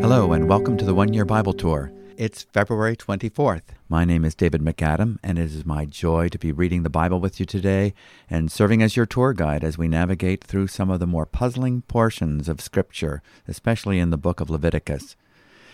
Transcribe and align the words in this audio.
Hello, 0.00 0.32
and 0.32 0.48
welcome 0.48 0.76
to 0.76 0.84
the 0.84 0.94
One 0.94 1.12
Year 1.12 1.24
Bible 1.24 1.52
Tour. 1.52 1.90
It's 2.16 2.44
February 2.44 2.94
24th. 2.94 3.62
My 3.88 4.04
name 4.04 4.24
is 4.24 4.36
David 4.36 4.62
MacAdam, 4.62 5.18
and 5.24 5.36
it 5.36 5.46
is 5.46 5.66
my 5.66 5.84
joy 5.84 6.28
to 6.28 6.38
be 6.38 6.52
reading 6.52 6.84
the 6.84 6.90
Bible 6.90 7.18
with 7.18 7.40
you 7.40 7.46
today 7.46 7.92
and 8.28 8.52
serving 8.52 8.84
as 8.84 8.94
your 8.94 9.04
tour 9.04 9.32
guide 9.32 9.64
as 9.64 9.76
we 9.76 9.88
navigate 9.88 10.44
through 10.44 10.68
some 10.68 10.90
of 10.90 11.00
the 11.00 11.08
more 11.08 11.26
puzzling 11.26 11.82
portions 11.82 12.48
of 12.48 12.60
Scripture, 12.60 13.20
especially 13.48 13.98
in 13.98 14.10
the 14.10 14.16
book 14.16 14.38
of 14.38 14.48
Leviticus. 14.48 15.16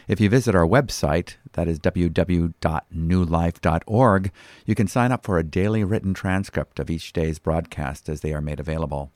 If 0.08 0.20
you 0.20 0.28
visit 0.28 0.54
our 0.54 0.66
website, 0.66 1.34
that 1.54 1.66
is 1.66 1.80
www.newlife.org, 1.80 4.32
you 4.64 4.74
can 4.76 4.86
sign 4.86 5.10
up 5.10 5.24
for 5.24 5.36
a 5.36 5.42
daily 5.42 5.82
written 5.82 6.14
transcript 6.14 6.78
of 6.78 6.90
each 6.90 7.12
day's 7.12 7.40
broadcast 7.40 8.08
as 8.08 8.20
they 8.20 8.32
are 8.32 8.40
made 8.40 8.60
available. 8.60 9.10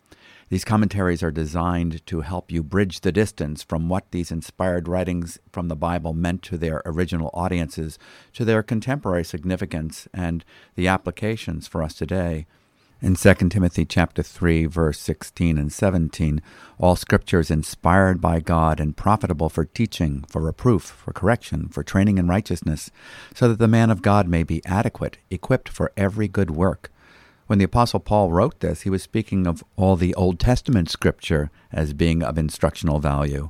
These 0.49 0.65
commentaries 0.65 1.23
are 1.23 1.31
designed 1.31 2.05
to 2.07 2.23
help 2.23 2.51
you 2.51 2.65
bridge 2.65 3.03
the 3.03 3.13
distance 3.13 3.63
from 3.63 3.89
what 3.89 4.11
these 4.11 4.33
inspired 4.33 4.89
writings 4.89 5.39
from 5.53 5.69
the 5.69 5.77
Bible 5.77 6.13
meant 6.13 6.43
to 6.43 6.59
their 6.59 6.83
original 6.85 7.31
audiences 7.33 7.97
to 8.33 8.45
their 8.45 8.65
contemporary 8.65 9.25
significance 9.25 10.09
and 10.13 10.45
the 10.75 10.89
applications 10.89 11.69
for 11.69 11.85
us 11.85 11.95
today. 11.95 12.47
In 13.03 13.15
2 13.15 13.35
Timothy 13.49 13.87
chapter 13.87 14.23
3 14.23 14.67
verse 14.67 15.01
16 15.01 15.57
and 15.57 15.73
17, 15.73 16.43
all 16.79 16.97
scripture 16.97 17.41
is 17.41 17.51
inspired 17.51 18.21
by 18.21 18.41
God 18.41 18.79
and 18.79 18.95
profitable 18.95 19.49
for 19.49 19.65
teaching, 19.65 20.23
for 20.29 20.43
reproof, 20.43 20.83
for 20.83 21.15
correction, 21.15 21.69
for 21.69 21.83
training 21.83 22.19
in 22.19 22.29
righteousness, 22.29 22.91
so 23.35 23.49
that 23.49 23.59
the 23.59 23.67
man 23.67 23.89
of 23.91 24.03
God 24.03 24.29
may 24.29 24.43
be 24.43 24.63
adequate, 24.67 25.17
equipped 25.31 25.71
for 25.71 25.93
every 25.97 26.29
good 26.29 26.51
work. 26.51 26.93
When 27.47 27.59
the 27.59 27.65
Apostle 27.65 28.01
Paul 28.01 28.33
wrote 28.33 28.61
this, 28.61 28.83
he 28.83 28.91
was 28.91 29.03
speaking 29.03 29.47
of 29.47 29.65
all 29.77 29.97
the 29.97 30.15
Old 30.15 30.39
Testament 30.39 30.91
scripture 30.91 31.51
as 31.73 31.95
being 31.95 32.23
of 32.23 32.37
instructional 32.37 32.99
value, 32.99 33.49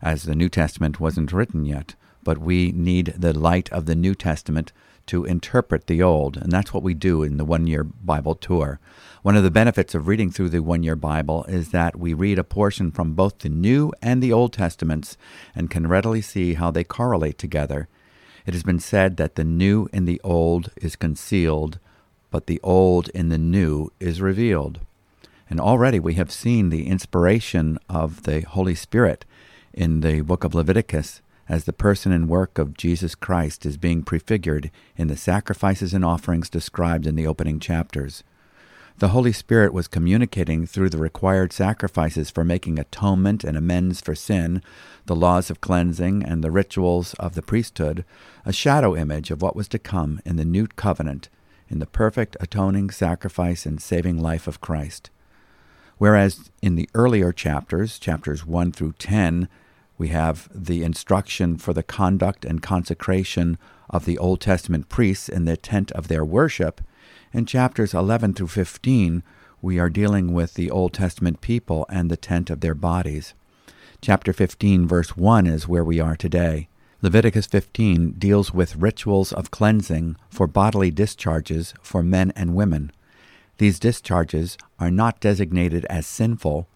as 0.00 0.22
the 0.22 0.36
New 0.36 0.48
Testament 0.48 1.00
wasn't 1.00 1.32
written 1.32 1.66
yet. 1.66 1.96
But 2.22 2.38
we 2.38 2.70
need 2.70 3.14
the 3.18 3.36
light 3.36 3.72
of 3.72 3.86
the 3.86 3.96
New 3.96 4.14
Testament 4.14 4.72
to 5.06 5.24
interpret 5.24 5.86
the 5.86 6.02
Old, 6.02 6.36
and 6.36 6.50
that's 6.50 6.72
what 6.72 6.82
we 6.82 6.94
do 6.94 7.22
in 7.22 7.36
the 7.36 7.44
one 7.44 7.66
year 7.66 7.84
Bible 7.84 8.34
tour. 8.34 8.80
One 9.22 9.36
of 9.36 9.42
the 9.42 9.50
benefits 9.50 9.94
of 9.94 10.06
reading 10.06 10.30
through 10.30 10.50
the 10.50 10.62
one 10.62 10.82
year 10.82 10.96
Bible 10.96 11.44
is 11.44 11.70
that 11.70 11.96
we 11.96 12.12
read 12.12 12.38
a 12.38 12.44
portion 12.44 12.90
from 12.90 13.14
both 13.14 13.38
the 13.38 13.48
New 13.48 13.92
and 14.02 14.22
the 14.22 14.32
Old 14.32 14.52
Testaments 14.52 15.16
and 15.54 15.70
can 15.70 15.86
readily 15.86 16.20
see 16.20 16.54
how 16.54 16.70
they 16.70 16.84
correlate 16.84 17.38
together. 17.38 17.88
It 18.46 18.52
has 18.52 18.62
been 18.62 18.80
said 18.80 19.16
that 19.16 19.36
the 19.36 19.44
new 19.44 19.88
in 19.92 20.04
the 20.04 20.20
old 20.22 20.70
is 20.76 20.96
concealed, 20.96 21.78
but 22.30 22.46
the 22.46 22.60
old 22.62 23.08
in 23.10 23.30
the 23.30 23.38
new 23.38 23.90
is 24.00 24.20
revealed. 24.20 24.80
And 25.48 25.60
already 25.60 25.98
we 25.98 26.14
have 26.14 26.32
seen 26.32 26.68
the 26.68 26.86
inspiration 26.86 27.78
of 27.88 28.24
the 28.24 28.42
Holy 28.42 28.74
Spirit 28.74 29.24
in 29.72 30.00
the 30.00 30.20
book 30.20 30.44
of 30.44 30.54
Leviticus 30.54 31.22
as 31.48 31.64
the 31.64 31.72
person 31.72 32.12
and 32.12 32.28
work 32.28 32.58
of 32.58 32.76
Jesus 32.76 33.14
Christ 33.14 33.66
is 33.66 33.76
being 33.76 34.02
prefigured 34.02 34.70
in 34.96 35.08
the 35.08 35.16
sacrifices 35.16 35.94
and 35.94 36.04
offerings 36.04 36.48
described 36.48 37.06
in 37.06 37.16
the 37.16 37.26
opening 37.26 37.60
chapters. 37.60 38.24
The 38.98 39.08
Holy 39.08 39.32
Spirit 39.32 39.72
was 39.72 39.88
communicating 39.88 40.66
through 40.66 40.90
the 40.90 40.98
required 40.98 41.52
sacrifices 41.52 42.30
for 42.30 42.44
making 42.44 42.78
atonement 42.78 43.42
and 43.42 43.56
amends 43.56 44.00
for 44.00 44.14
sin, 44.14 44.62
the 45.06 45.16
laws 45.16 45.50
of 45.50 45.60
cleansing, 45.60 46.22
and 46.22 46.44
the 46.44 46.52
rituals 46.52 47.14
of 47.14 47.34
the 47.34 47.42
priesthood, 47.42 48.04
a 48.44 48.52
shadow 48.52 48.96
image 48.96 49.32
of 49.32 49.42
what 49.42 49.56
was 49.56 49.66
to 49.68 49.80
come 49.80 50.20
in 50.24 50.36
the 50.36 50.44
new 50.44 50.68
covenant 50.68 51.28
in 51.68 51.80
the 51.80 51.86
perfect 51.86 52.36
atoning 52.40 52.90
sacrifice 52.90 53.66
and 53.66 53.82
saving 53.82 54.20
life 54.20 54.46
of 54.46 54.60
Christ. 54.60 55.10
Whereas 55.98 56.50
in 56.62 56.76
the 56.76 56.88
earlier 56.94 57.32
chapters, 57.32 57.98
chapters 57.98 58.46
1 58.46 58.72
through 58.72 58.92
10, 58.92 59.48
we 59.96 60.08
have 60.08 60.48
the 60.54 60.82
instruction 60.82 61.56
for 61.56 61.72
the 61.72 61.82
conduct 61.82 62.44
and 62.44 62.62
consecration 62.62 63.58
of 63.88 64.04
the 64.04 64.18
Old 64.18 64.40
Testament 64.40 64.88
priests 64.88 65.28
in 65.28 65.44
the 65.44 65.56
tent 65.56 65.92
of 65.92 66.08
their 66.08 66.24
worship. 66.24 66.80
In 67.32 67.46
chapters 67.46 67.94
11 67.94 68.34
through 68.34 68.48
15, 68.48 69.22
we 69.62 69.78
are 69.78 69.88
dealing 69.88 70.32
with 70.32 70.54
the 70.54 70.70
Old 70.70 70.92
Testament 70.92 71.40
people 71.40 71.86
and 71.88 72.10
the 72.10 72.16
tent 72.16 72.50
of 72.50 72.60
their 72.60 72.74
bodies. 72.74 73.34
Chapter 74.00 74.32
15, 74.32 74.86
verse 74.86 75.16
1 75.16 75.46
is 75.46 75.68
where 75.68 75.84
we 75.84 76.00
are 76.00 76.16
today. 76.16 76.68
Leviticus 77.00 77.46
15 77.46 78.12
deals 78.12 78.52
with 78.52 78.76
rituals 78.76 79.32
of 79.32 79.50
cleansing 79.50 80.16
for 80.28 80.46
bodily 80.46 80.90
discharges 80.90 81.74
for 81.82 82.02
men 82.02 82.32
and 82.34 82.54
women. 82.54 82.90
These 83.58 83.78
discharges 83.78 84.58
are 84.78 84.90
not 84.90 85.20
designated 85.20 85.84
as 85.86 86.06
sinful, 86.06 86.66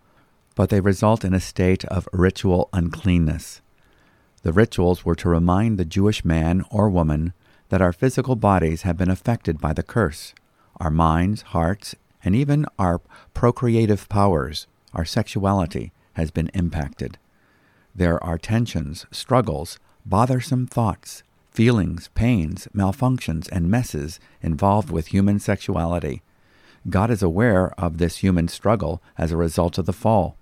but 0.58 0.70
they 0.70 0.80
result 0.80 1.24
in 1.24 1.32
a 1.32 1.38
state 1.38 1.84
of 1.84 2.08
ritual 2.12 2.68
uncleanness. 2.72 3.60
The 4.42 4.52
rituals 4.52 5.04
were 5.04 5.14
to 5.14 5.28
remind 5.28 5.78
the 5.78 5.84
Jewish 5.84 6.24
man 6.24 6.64
or 6.68 6.90
woman 6.90 7.32
that 7.68 7.80
our 7.80 7.92
physical 7.92 8.34
bodies 8.34 8.82
have 8.82 8.96
been 8.96 9.08
affected 9.08 9.60
by 9.60 9.72
the 9.72 9.84
curse. 9.84 10.34
Our 10.80 10.90
minds, 10.90 11.42
hearts, 11.42 11.94
and 12.24 12.34
even 12.34 12.66
our 12.76 13.00
procreative 13.34 14.08
powers, 14.08 14.66
our 14.92 15.04
sexuality, 15.04 15.92
has 16.14 16.32
been 16.32 16.48
impacted. 16.48 17.18
There 17.94 18.20
are 18.24 18.36
tensions, 18.36 19.06
struggles, 19.12 19.78
bothersome 20.04 20.66
thoughts, 20.66 21.22
feelings, 21.52 22.10
pains, 22.16 22.66
malfunctions, 22.74 23.48
and 23.52 23.70
messes 23.70 24.18
involved 24.42 24.90
with 24.90 25.08
human 25.08 25.38
sexuality. 25.38 26.20
God 26.90 27.12
is 27.12 27.22
aware 27.22 27.72
of 27.78 27.98
this 27.98 28.16
human 28.16 28.48
struggle 28.48 29.00
as 29.16 29.30
a 29.30 29.36
result 29.36 29.78
of 29.78 29.86
the 29.86 29.92
fall. 29.92 30.34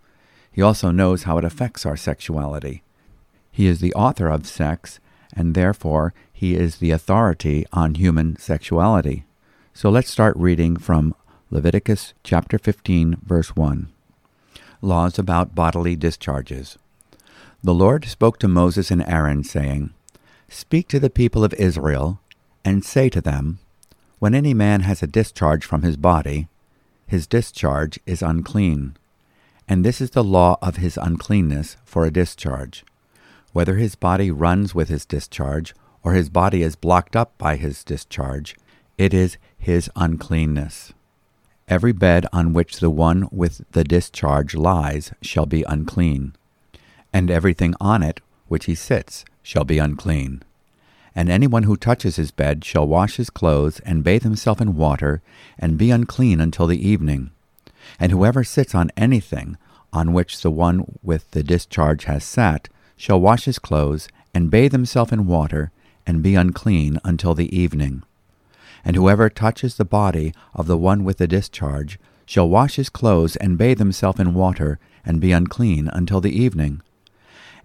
He 0.56 0.62
also 0.62 0.90
knows 0.90 1.24
how 1.24 1.36
it 1.36 1.44
affects 1.44 1.84
our 1.84 1.98
sexuality. 1.98 2.82
He 3.52 3.66
is 3.66 3.80
the 3.80 3.92
author 3.92 4.28
of 4.28 4.46
sex, 4.46 5.00
and 5.34 5.54
therefore 5.54 6.14
he 6.32 6.54
is 6.54 6.76
the 6.76 6.92
authority 6.92 7.66
on 7.74 7.96
human 7.96 8.38
sexuality. 8.38 9.26
So 9.74 9.90
let's 9.90 10.10
start 10.10 10.34
reading 10.34 10.78
from 10.78 11.14
Leviticus 11.50 12.14
chapter 12.24 12.58
15, 12.58 13.18
verse 13.22 13.54
1. 13.54 13.92
Laws 14.80 15.18
about 15.18 15.54
bodily 15.54 15.94
discharges. 15.94 16.78
The 17.62 17.74
Lord 17.74 18.06
spoke 18.06 18.38
to 18.38 18.48
Moses 18.48 18.90
and 18.90 19.06
Aaron, 19.06 19.44
saying, 19.44 19.92
Speak 20.48 20.88
to 20.88 20.98
the 20.98 21.10
people 21.10 21.44
of 21.44 21.52
Israel, 21.54 22.18
and 22.64 22.82
say 22.82 23.10
to 23.10 23.20
them, 23.20 23.58
When 24.20 24.34
any 24.34 24.54
man 24.54 24.80
has 24.80 25.02
a 25.02 25.06
discharge 25.06 25.66
from 25.66 25.82
his 25.82 25.98
body, 25.98 26.48
his 27.06 27.26
discharge 27.26 28.00
is 28.06 28.22
unclean. 28.22 28.96
And 29.68 29.84
this 29.84 30.00
is 30.00 30.10
the 30.10 30.24
law 30.24 30.58
of 30.62 30.76
his 30.76 30.96
uncleanness 30.96 31.76
for 31.84 32.04
a 32.04 32.12
discharge. 32.12 32.84
Whether 33.52 33.76
his 33.76 33.94
body 33.94 34.30
runs 34.30 34.74
with 34.74 34.88
his 34.88 35.04
discharge, 35.04 35.74
or 36.02 36.12
his 36.12 36.28
body 36.28 36.62
is 36.62 36.76
blocked 36.76 37.16
up 37.16 37.36
by 37.38 37.56
his 37.56 37.82
discharge, 37.82 38.56
it 38.96 39.12
is 39.12 39.38
his 39.58 39.90
uncleanness. 39.96 40.92
Every 41.68 41.92
bed 41.92 42.26
on 42.32 42.52
which 42.52 42.78
the 42.78 42.90
one 42.90 43.28
with 43.32 43.62
the 43.72 43.82
discharge 43.82 44.54
lies 44.54 45.12
shall 45.20 45.46
be 45.46 45.64
unclean 45.64 46.34
and 47.16 47.30
everything 47.30 47.74
on 47.80 48.02
it 48.02 48.20
which 48.46 48.66
he 48.66 48.74
sits 48.74 49.24
shall 49.42 49.64
be 49.64 49.78
unclean. 49.78 50.42
And 51.14 51.30
anyone 51.30 51.62
who 51.62 51.74
touches 51.74 52.16
his 52.16 52.30
bed 52.30 52.62
shall 52.62 52.86
wash 52.86 53.16
his 53.16 53.30
clothes 53.30 53.80
and 53.80 54.04
bathe 54.04 54.22
himself 54.22 54.60
in 54.60 54.76
water, 54.76 55.22
and 55.58 55.78
be 55.78 55.90
unclean 55.90 56.42
until 56.42 56.66
the 56.66 56.86
evening. 56.86 57.30
And 57.98 58.12
whoever 58.12 58.44
sits 58.44 58.74
on 58.74 58.90
anything 58.96 59.56
on 59.92 60.12
which 60.12 60.42
the 60.42 60.50
one 60.50 60.98
with 61.02 61.30
the 61.30 61.42
discharge 61.42 62.04
has 62.04 62.24
sat 62.24 62.68
shall 62.96 63.20
wash 63.20 63.44
his 63.44 63.58
clothes 63.58 64.08
and 64.34 64.50
bathe 64.50 64.72
himself 64.72 65.12
in 65.12 65.26
water, 65.26 65.70
and 66.06 66.22
be 66.22 66.34
unclean 66.34 66.98
until 67.04 67.34
the 67.34 67.54
evening. 67.56 68.02
And 68.84 68.94
whoever 68.94 69.28
touches 69.28 69.76
the 69.76 69.84
body 69.84 70.32
of 70.54 70.66
the 70.66 70.76
one 70.76 71.04
with 71.04 71.18
the 71.18 71.26
discharge 71.26 71.98
shall 72.26 72.48
wash 72.48 72.76
his 72.76 72.88
clothes 72.88 73.36
and 73.36 73.56
bathe 73.56 73.78
himself 73.78 74.20
in 74.20 74.34
water, 74.34 74.78
and 75.04 75.20
be 75.20 75.32
unclean 75.32 75.88
until 75.92 76.20
the 76.20 76.36
evening. 76.36 76.82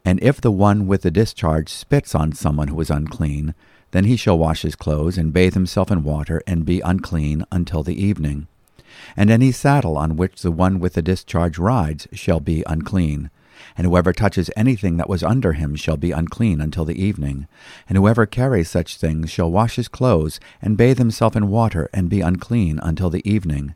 And 0.06 0.22
if 0.24 0.40
the 0.40 0.52
one 0.52 0.88
with 0.88 1.02
the 1.02 1.12
discharge 1.12 1.70
spits 1.70 2.16
on 2.16 2.32
someone 2.32 2.70
who 2.70 2.80
is 2.80 2.90
unclean, 2.90 3.54
then 3.92 4.06
he 4.06 4.16
shall 4.16 4.38
wash 4.38 4.62
his 4.62 4.76
clothes, 4.76 5.18
and 5.18 5.34
bathe 5.34 5.54
himself 5.54 5.92
in 5.92 6.04
water, 6.04 6.42
and 6.48 6.66
be 6.66 6.80
unclean 6.80 7.44
until 7.52 7.84
the 7.84 8.02
evening. 8.02 8.48
And 9.16 9.30
any 9.30 9.52
saddle 9.52 9.98
on 9.98 10.18
which 10.18 10.42
the 10.42 10.52
one 10.52 10.80
with 10.80 10.94
the 10.94 11.02
discharge 11.02 11.58
rides 11.58 12.08
shall 12.14 12.40
be 12.40 12.64
unclean. 12.68 13.30
And 13.78 13.86
whoever 13.86 14.12
touches 14.12 14.50
anything 14.56 14.98
that 14.98 15.10
was 15.10 15.24
under 15.24 15.54
him 15.54 15.76
shall 15.76 15.98
be 15.98 16.12
unclean 16.12 16.62
until 16.62 16.86
the 16.86 17.02
evening. 17.02 17.48
And 17.88 17.98
whoever 17.98 18.26
carries 18.26 18.70
such 18.70 18.98
things 18.98 19.30
shall 19.30 19.52
wash 19.52 19.76
his 19.76 19.88
clothes, 19.88 20.40
and 20.62 20.78
bathe 20.78 20.98
himself 20.98 21.36
in 21.36 21.50
water, 21.50 21.90
and 21.94 22.10
be 22.10 22.22
unclean 22.22 22.80
until 22.82 23.10
the 23.10 23.28
evening. 23.30 23.76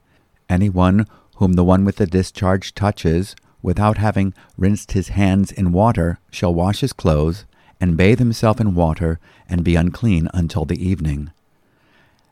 Any 0.50 0.70
one 0.70 1.08
whom 1.36 1.54
the 1.54 1.64
one 1.64 1.86
with 1.86 1.98
the 1.98 2.08
discharge 2.08 2.74
touches, 2.74 3.36
without 3.62 3.98
having 3.98 4.34
rinsed 4.58 4.94
his 4.94 5.10
hands 5.10 5.52
in 5.52 5.72
water, 5.72 6.20
shall 6.32 6.54
wash 6.54 6.82
his 6.82 6.94
clothes, 6.94 7.46
and 7.80 7.98
bathe 7.98 8.20
himself 8.20 8.60
in 8.60 8.76
water, 8.76 9.20
and 9.50 9.64
be 9.64 9.76
unclean 9.76 10.30
until 10.34 10.66
the 10.66 10.84
evening. 10.84 11.32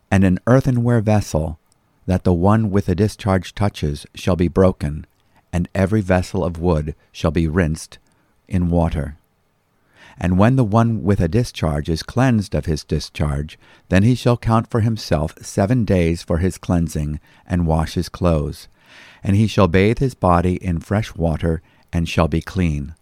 And 0.09 0.23
an 0.23 0.39
earthenware 0.47 1.01
vessel 1.01 1.59
that 2.05 2.23
the 2.23 2.33
one 2.33 2.69
with 2.69 2.87
the 2.87 2.95
discharge 2.95 3.55
touches 3.55 4.05
shall 4.13 4.35
be 4.35 4.47
broken, 4.47 5.05
and 5.51 5.69
every 5.73 6.01
vessel 6.01 6.43
of 6.43 6.59
wood 6.59 6.95
shall 7.11 7.31
be 7.31 7.47
rinsed 7.47 7.97
in 8.47 8.69
water. 8.69 9.17
And 10.17 10.37
when 10.37 10.55
the 10.55 10.63
one 10.63 11.03
with 11.03 11.19
a 11.19 11.27
discharge 11.27 11.89
is 11.89 12.03
cleansed 12.03 12.53
of 12.53 12.65
his 12.65 12.83
discharge, 12.83 13.57
then 13.89 14.03
he 14.03 14.15
shall 14.15 14.37
count 14.37 14.69
for 14.69 14.81
himself 14.81 15.33
seven 15.41 15.85
days 15.85 16.21
for 16.21 16.37
his 16.37 16.57
cleansing, 16.57 17.19
and 17.47 17.65
wash 17.65 17.95
his 17.95 18.09
clothes. 18.09 18.67
And 19.23 19.35
he 19.35 19.47
shall 19.47 19.67
bathe 19.67 19.99
his 19.99 20.13
body 20.13 20.55
in 20.63 20.79
fresh 20.79 21.15
water, 21.15 21.61
and 21.91 22.07
shall 22.07 22.27
be 22.27 22.41
clean. 22.41 22.95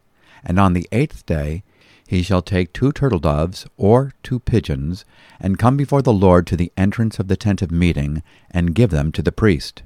And 0.43 0.59
on 0.59 0.73
the 0.73 0.87
eighth 0.91 1.25
day 1.25 1.63
he 2.11 2.21
shall 2.21 2.41
take 2.41 2.73
two 2.73 2.91
turtle 2.91 3.19
doves, 3.19 3.65
or 3.77 4.11
two 4.21 4.39
pigeons, 4.39 5.05
and 5.39 5.57
come 5.57 5.77
before 5.77 6.01
the 6.01 6.13
Lord 6.13 6.45
to 6.47 6.55
the 6.55 6.71
entrance 6.75 7.19
of 7.19 7.27
the 7.27 7.37
tent 7.37 7.61
of 7.61 7.71
meeting, 7.71 8.21
and 8.49 8.75
give 8.75 8.91
them 8.91 9.11
to 9.13 9.21
the 9.21 9.31
priest. 9.31 9.83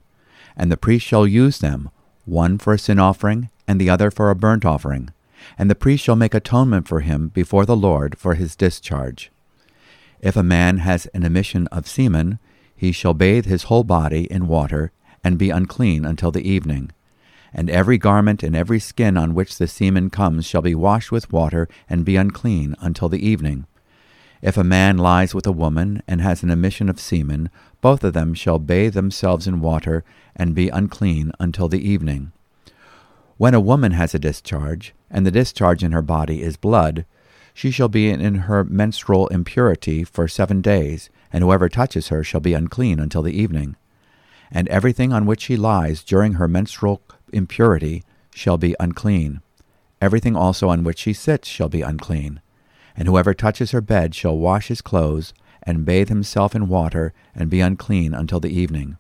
And 0.58 0.72
the 0.72 0.78
priest 0.78 1.06
shall 1.06 1.28
use 1.28 1.60
them, 1.60 1.90
one 2.26 2.58
for 2.58 2.74
a 2.74 2.80
sin 2.80 3.00
offering, 3.00 3.50
and 3.68 3.80
the 3.80 3.90
other 3.90 4.12
for 4.12 4.30
a 4.30 4.36
burnt 4.36 4.66
offering 4.66 5.12
and 5.58 5.70
the 5.70 5.76
priest 5.76 6.04
shall 6.04 6.16
make 6.16 6.34
atonement 6.34 6.88
for 6.88 7.02
him 7.02 7.30
before 7.30 7.66
the 7.66 7.76
Lord 7.76 8.18
for 8.18 8.36
his 8.36 8.56
discharge. 8.56 9.32
If 10.20 10.36
a 10.36 10.44
man 10.44 10.80
has 10.80 11.06
an 11.08 11.24
emission 11.24 11.68
of 11.68 11.88
semen, 11.88 12.40
he 12.76 12.92
shall 12.92 13.14
bathe 13.14 13.46
his 13.46 13.64
whole 13.64 13.84
body 13.84 14.26
in 14.32 14.48
water, 14.48 14.92
and 15.24 15.38
be 15.38 15.50
unclean 15.50 16.06
until 16.06 16.32
the 16.32 16.48
evening. 16.48 16.92
And 17.58 17.70
every 17.70 17.98
garment 17.98 18.44
and 18.44 18.54
every 18.54 18.82
skin 18.82 19.16
on 19.16 19.34
which 19.34 19.58
the 19.58 19.68
semen 19.68 20.10
comes 20.10 20.46
shall 20.46 20.62
be 20.62 20.76
washed 20.76 21.10
with 21.10 21.32
water, 21.32 21.70
and 21.90 22.04
be 22.04 22.18
unclean 22.18 22.76
until 22.82 23.08
the 23.08 23.26
evening. 23.26 23.66
If 24.42 24.58
a 24.58 24.64
man 24.64 24.98
lies 24.98 25.34
with 25.34 25.48
a 25.48 25.54
woman, 25.54 26.04
and 26.06 26.20
has 26.20 26.44
an 26.44 26.50
emission 26.50 26.90
of 26.90 27.00
semen, 27.00 27.50
both 27.80 28.04
of 28.04 28.12
them 28.12 28.34
shall 28.34 28.60
bathe 28.60 28.94
themselves 28.94 29.48
in 29.48 29.62
water, 29.62 30.04
and 30.36 30.54
be 30.54 30.68
unclean 30.68 31.32
until 31.40 31.70
the 31.70 31.80
evening. 31.80 32.34
When 33.38 33.54
a 33.54 33.62
woman 33.62 33.94
has 33.94 34.14
a 34.14 34.20
discharge, 34.20 34.94
and 35.10 35.26
the 35.26 35.32
discharge 35.32 35.82
in 35.82 35.94
her 35.94 36.02
body 36.02 36.44
is 36.44 36.58
blood, 36.58 37.06
she 37.54 37.72
shall 37.72 37.88
be 37.88 38.10
in 38.10 38.36
her 38.36 38.66
menstrual 38.66 39.28
impurity 39.30 40.04
for 40.04 40.28
seven 40.28 40.60
days, 40.60 41.10
and 41.32 41.42
whoever 41.42 41.70
touches 41.70 42.10
her 42.10 42.22
shall 42.22 42.42
be 42.42 42.54
unclean 42.54 43.00
until 43.00 43.22
the 43.22 43.40
evening. 43.42 43.78
And 44.52 44.68
everything 44.68 45.14
on 45.14 45.26
which 45.26 45.44
she 45.44 45.56
lies 45.56 46.04
during 46.04 46.34
her 46.34 46.50
menstrual 46.50 47.02
impurity 47.32 48.04
shall 48.34 48.58
be 48.58 48.76
unclean. 48.80 49.42
Everything 50.02 50.36
also 50.36 50.70
on 50.70 50.84
which 50.84 51.00
she 51.00 51.14
sits 51.14 51.48
shall 51.48 51.70
be 51.70 51.82
unclean. 51.82 52.42
And 52.96 53.08
whoever 53.08 53.34
touches 53.34 53.72
her 53.72 53.82
bed 53.82 54.14
shall 54.16 54.38
wash 54.38 54.68
his 54.68 54.82
clothes, 54.82 55.34
and 55.64 55.86
bathe 55.86 56.10
himself 56.10 56.56
in 56.56 56.68
water, 56.68 57.14
and 57.34 57.50
be 57.50 57.62
unclean 57.62 58.14
until 58.14 58.40
the 58.40 58.58
evening. 58.58 58.98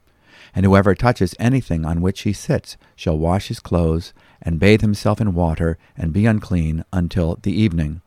And 0.54 0.66
whoever 0.66 0.96
touches 0.96 1.36
anything 1.38 1.86
on 1.86 2.02
which 2.02 2.22
he 2.22 2.34
sits 2.34 2.78
shall 2.96 3.18
wash 3.18 3.50
his 3.50 3.60
clothes, 3.60 4.14
and 4.42 4.60
bathe 4.60 4.82
himself 4.82 5.20
in 5.20 5.34
water, 5.34 5.78
and 5.98 6.14
be 6.14 6.26
unclean 6.26 6.84
until 6.94 7.38
the 7.42 7.54
evening. 7.54 8.02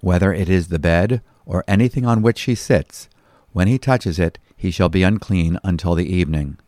Whether 0.00 0.32
it 0.32 0.48
is 0.48 0.68
the 0.68 0.78
bed, 0.78 1.22
or 1.44 1.64
anything 1.66 2.06
on 2.06 2.22
which 2.22 2.42
he 2.42 2.54
sits, 2.54 3.08
when 3.52 3.68
he 3.68 3.78
touches 3.78 4.18
it, 4.18 4.38
he 4.56 4.70
shall 4.70 4.88
be 4.88 5.02
unclean 5.02 5.58
until 5.64 5.94
the 5.94 6.06
evening. 6.06 6.58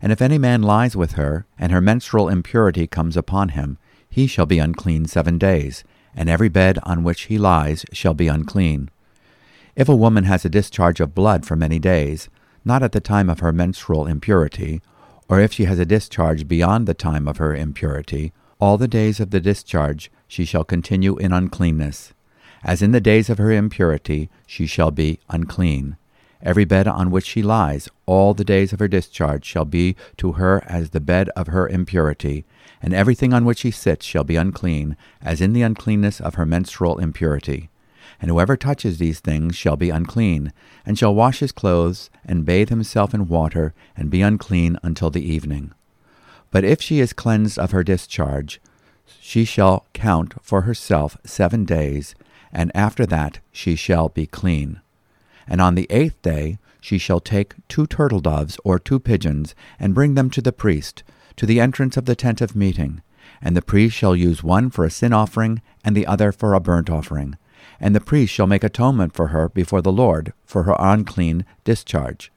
And 0.00 0.12
if 0.12 0.22
any 0.22 0.38
man 0.38 0.62
lies 0.62 0.96
with 0.96 1.12
her, 1.12 1.46
and 1.58 1.72
her 1.72 1.80
menstrual 1.80 2.28
impurity 2.28 2.86
comes 2.86 3.16
upon 3.16 3.50
him, 3.50 3.78
he 4.08 4.26
shall 4.26 4.46
be 4.46 4.58
unclean 4.58 5.06
seven 5.06 5.38
days, 5.38 5.84
and 6.14 6.28
every 6.28 6.48
bed 6.48 6.78
on 6.84 7.04
which 7.04 7.22
he 7.22 7.38
lies 7.38 7.84
shall 7.92 8.14
be 8.14 8.28
unclean. 8.28 8.90
If 9.76 9.88
a 9.88 9.96
woman 9.96 10.24
has 10.24 10.44
a 10.44 10.48
discharge 10.48 11.00
of 11.00 11.14
blood 11.14 11.44
for 11.44 11.56
many 11.56 11.78
days, 11.78 12.28
not 12.64 12.82
at 12.82 12.92
the 12.92 13.00
time 13.00 13.28
of 13.28 13.40
her 13.40 13.52
menstrual 13.52 14.06
impurity, 14.06 14.80
or 15.28 15.40
if 15.40 15.52
she 15.52 15.66
has 15.66 15.78
a 15.78 15.84
discharge 15.84 16.48
beyond 16.48 16.86
the 16.86 16.94
time 16.94 17.28
of 17.28 17.36
her 17.36 17.54
impurity, 17.54 18.32
all 18.60 18.78
the 18.78 18.88
days 18.88 19.20
of 19.20 19.30
the 19.30 19.40
discharge 19.40 20.10
she 20.26 20.44
shall 20.44 20.64
continue 20.64 21.16
in 21.16 21.32
uncleanness. 21.32 22.12
As 22.64 22.82
in 22.82 22.92
the 22.92 23.00
days 23.00 23.30
of 23.30 23.38
her 23.38 23.52
impurity 23.52 24.30
she 24.46 24.66
shall 24.66 24.90
be 24.90 25.20
unclean. 25.28 25.96
Every 26.42 26.64
bed 26.64 26.86
on 26.86 27.10
which 27.10 27.26
she 27.26 27.42
lies, 27.42 27.88
all 28.06 28.32
the 28.32 28.44
days 28.44 28.72
of 28.72 28.78
her 28.78 28.88
discharge, 28.88 29.44
shall 29.44 29.64
be 29.64 29.96
to 30.18 30.32
her 30.32 30.62
as 30.66 30.90
the 30.90 31.00
bed 31.00 31.30
of 31.30 31.48
her 31.48 31.68
impurity, 31.68 32.44
and 32.80 32.94
everything 32.94 33.32
on 33.32 33.44
which 33.44 33.58
she 33.58 33.72
sits 33.72 34.06
shall 34.06 34.24
be 34.24 34.36
unclean, 34.36 34.96
as 35.20 35.40
in 35.40 35.52
the 35.52 35.62
uncleanness 35.62 36.20
of 36.20 36.34
her 36.34 36.46
menstrual 36.46 36.98
impurity. 36.98 37.70
And 38.20 38.30
whoever 38.30 38.56
touches 38.56 38.98
these 38.98 39.20
things 39.20 39.56
shall 39.56 39.76
be 39.76 39.90
unclean, 39.90 40.52
and 40.86 40.96
shall 40.96 41.14
wash 41.14 41.40
his 41.40 41.52
clothes, 41.52 42.08
and 42.24 42.46
bathe 42.46 42.68
himself 42.68 43.14
in 43.14 43.28
water, 43.28 43.74
and 43.96 44.10
be 44.10 44.22
unclean 44.22 44.78
until 44.82 45.10
the 45.10 45.28
evening. 45.28 45.72
But 46.50 46.64
if 46.64 46.80
she 46.80 47.00
is 47.00 47.12
cleansed 47.12 47.58
of 47.58 47.72
her 47.72 47.82
discharge, 47.82 48.60
she 49.20 49.44
shall 49.44 49.86
count 49.92 50.34
for 50.42 50.62
herself 50.62 51.16
seven 51.24 51.64
days, 51.64 52.14
and 52.52 52.70
after 52.74 53.04
that 53.06 53.40
she 53.52 53.74
shall 53.74 54.08
be 54.08 54.26
clean. 54.26 54.80
And 55.48 55.60
on 55.60 55.74
the 55.74 55.86
eighth 55.90 56.20
day 56.22 56.58
she 56.80 56.98
shall 56.98 57.20
take 57.20 57.54
two 57.68 57.86
turtle 57.86 58.20
doves 58.20 58.58
or 58.64 58.78
two 58.78 59.00
pigeons, 59.00 59.54
and 59.80 59.94
bring 59.94 60.14
them 60.14 60.30
to 60.30 60.42
the 60.42 60.52
priest, 60.52 61.02
to 61.36 61.46
the 61.46 61.60
entrance 61.60 61.96
of 61.96 62.04
the 62.04 62.16
tent 62.16 62.40
of 62.40 62.54
meeting. 62.54 63.02
And 63.42 63.56
the 63.56 63.62
priest 63.62 63.96
shall 63.96 64.14
use 64.14 64.42
one 64.42 64.70
for 64.70 64.84
a 64.84 64.90
sin 64.90 65.12
offering, 65.12 65.62
and 65.84 65.96
the 65.96 66.06
other 66.06 66.32
for 66.32 66.54
a 66.54 66.60
burnt 66.60 66.90
offering 66.90 67.36
and 67.80 67.94
the 67.94 68.00
priest 68.00 68.32
shall 68.32 68.46
make 68.46 68.64
atonement 68.64 69.14
for 69.14 69.28
her 69.28 69.48
before 69.48 69.82
the 69.82 69.92
Lord 69.92 70.32
for 70.44 70.64
her 70.64 70.76
unclean 70.78 71.44
discharge. 71.64 72.32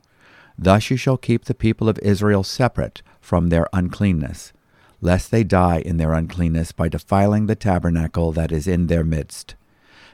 Thus 0.57 0.89
you 0.89 0.97
shall 0.97 1.17
keep 1.17 1.45
the 1.45 1.53
people 1.53 1.89
of 1.89 1.99
Israel 1.99 2.43
separate 2.43 3.01
from 3.19 3.49
their 3.49 3.67
uncleanness, 3.73 4.53
lest 4.99 5.31
they 5.31 5.43
die 5.43 5.79
in 5.79 5.97
their 5.97 6.13
uncleanness 6.13 6.71
by 6.71 6.89
defiling 6.89 7.47
the 7.47 7.55
tabernacle 7.55 8.31
that 8.33 8.51
is 8.51 8.67
in 8.67 8.87
their 8.87 9.03
midst. 9.03 9.55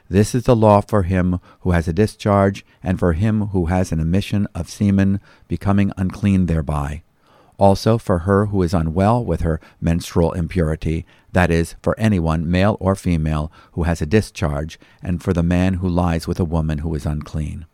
This 0.08 0.34
is 0.34 0.44
the 0.44 0.56
law 0.56 0.80
for 0.80 1.02
him 1.02 1.40
who 1.60 1.72
has 1.72 1.86
a 1.86 1.92
discharge, 1.92 2.64
and 2.82 2.98
for 2.98 3.12
him 3.12 3.48
who 3.48 3.66
has 3.66 3.92
an 3.92 4.00
emission 4.00 4.46
of 4.54 4.70
semen, 4.70 5.20
becoming 5.48 5.92
unclean 5.96 6.46
thereby 6.46 7.02
also 7.58 7.98
for 7.98 8.20
her 8.20 8.46
who 8.46 8.62
is 8.62 8.72
unwell 8.72 9.22
with 9.24 9.40
her 9.40 9.60
menstrual 9.80 10.32
impurity, 10.32 11.04
that 11.32 11.50
is, 11.50 11.74
for 11.82 11.98
anyone, 11.98 12.48
male 12.48 12.76
or 12.80 12.94
female, 12.94 13.52
who 13.72 13.82
has 13.82 14.00
a 14.00 14.06
discharge, 14.06 14.78
and 15.02 15.22
for 15.22 15.32
the 15.32 15.42
man 15.42 15.74
who 15.74 15.88
lies 15.88 16.26
with 16.26 16.38
a 16.38 16.44
woman 16.44 16.78
who 16.78 16.94
is 16.94 17.04
unclean. 17.04 17.66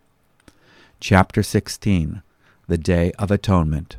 Chapter 1.01 1.43
16 1.43 2.23
The 2.67 2.79
Day 2.79 3.13
of 3.19 3.31
Atonement. 3.31 3.97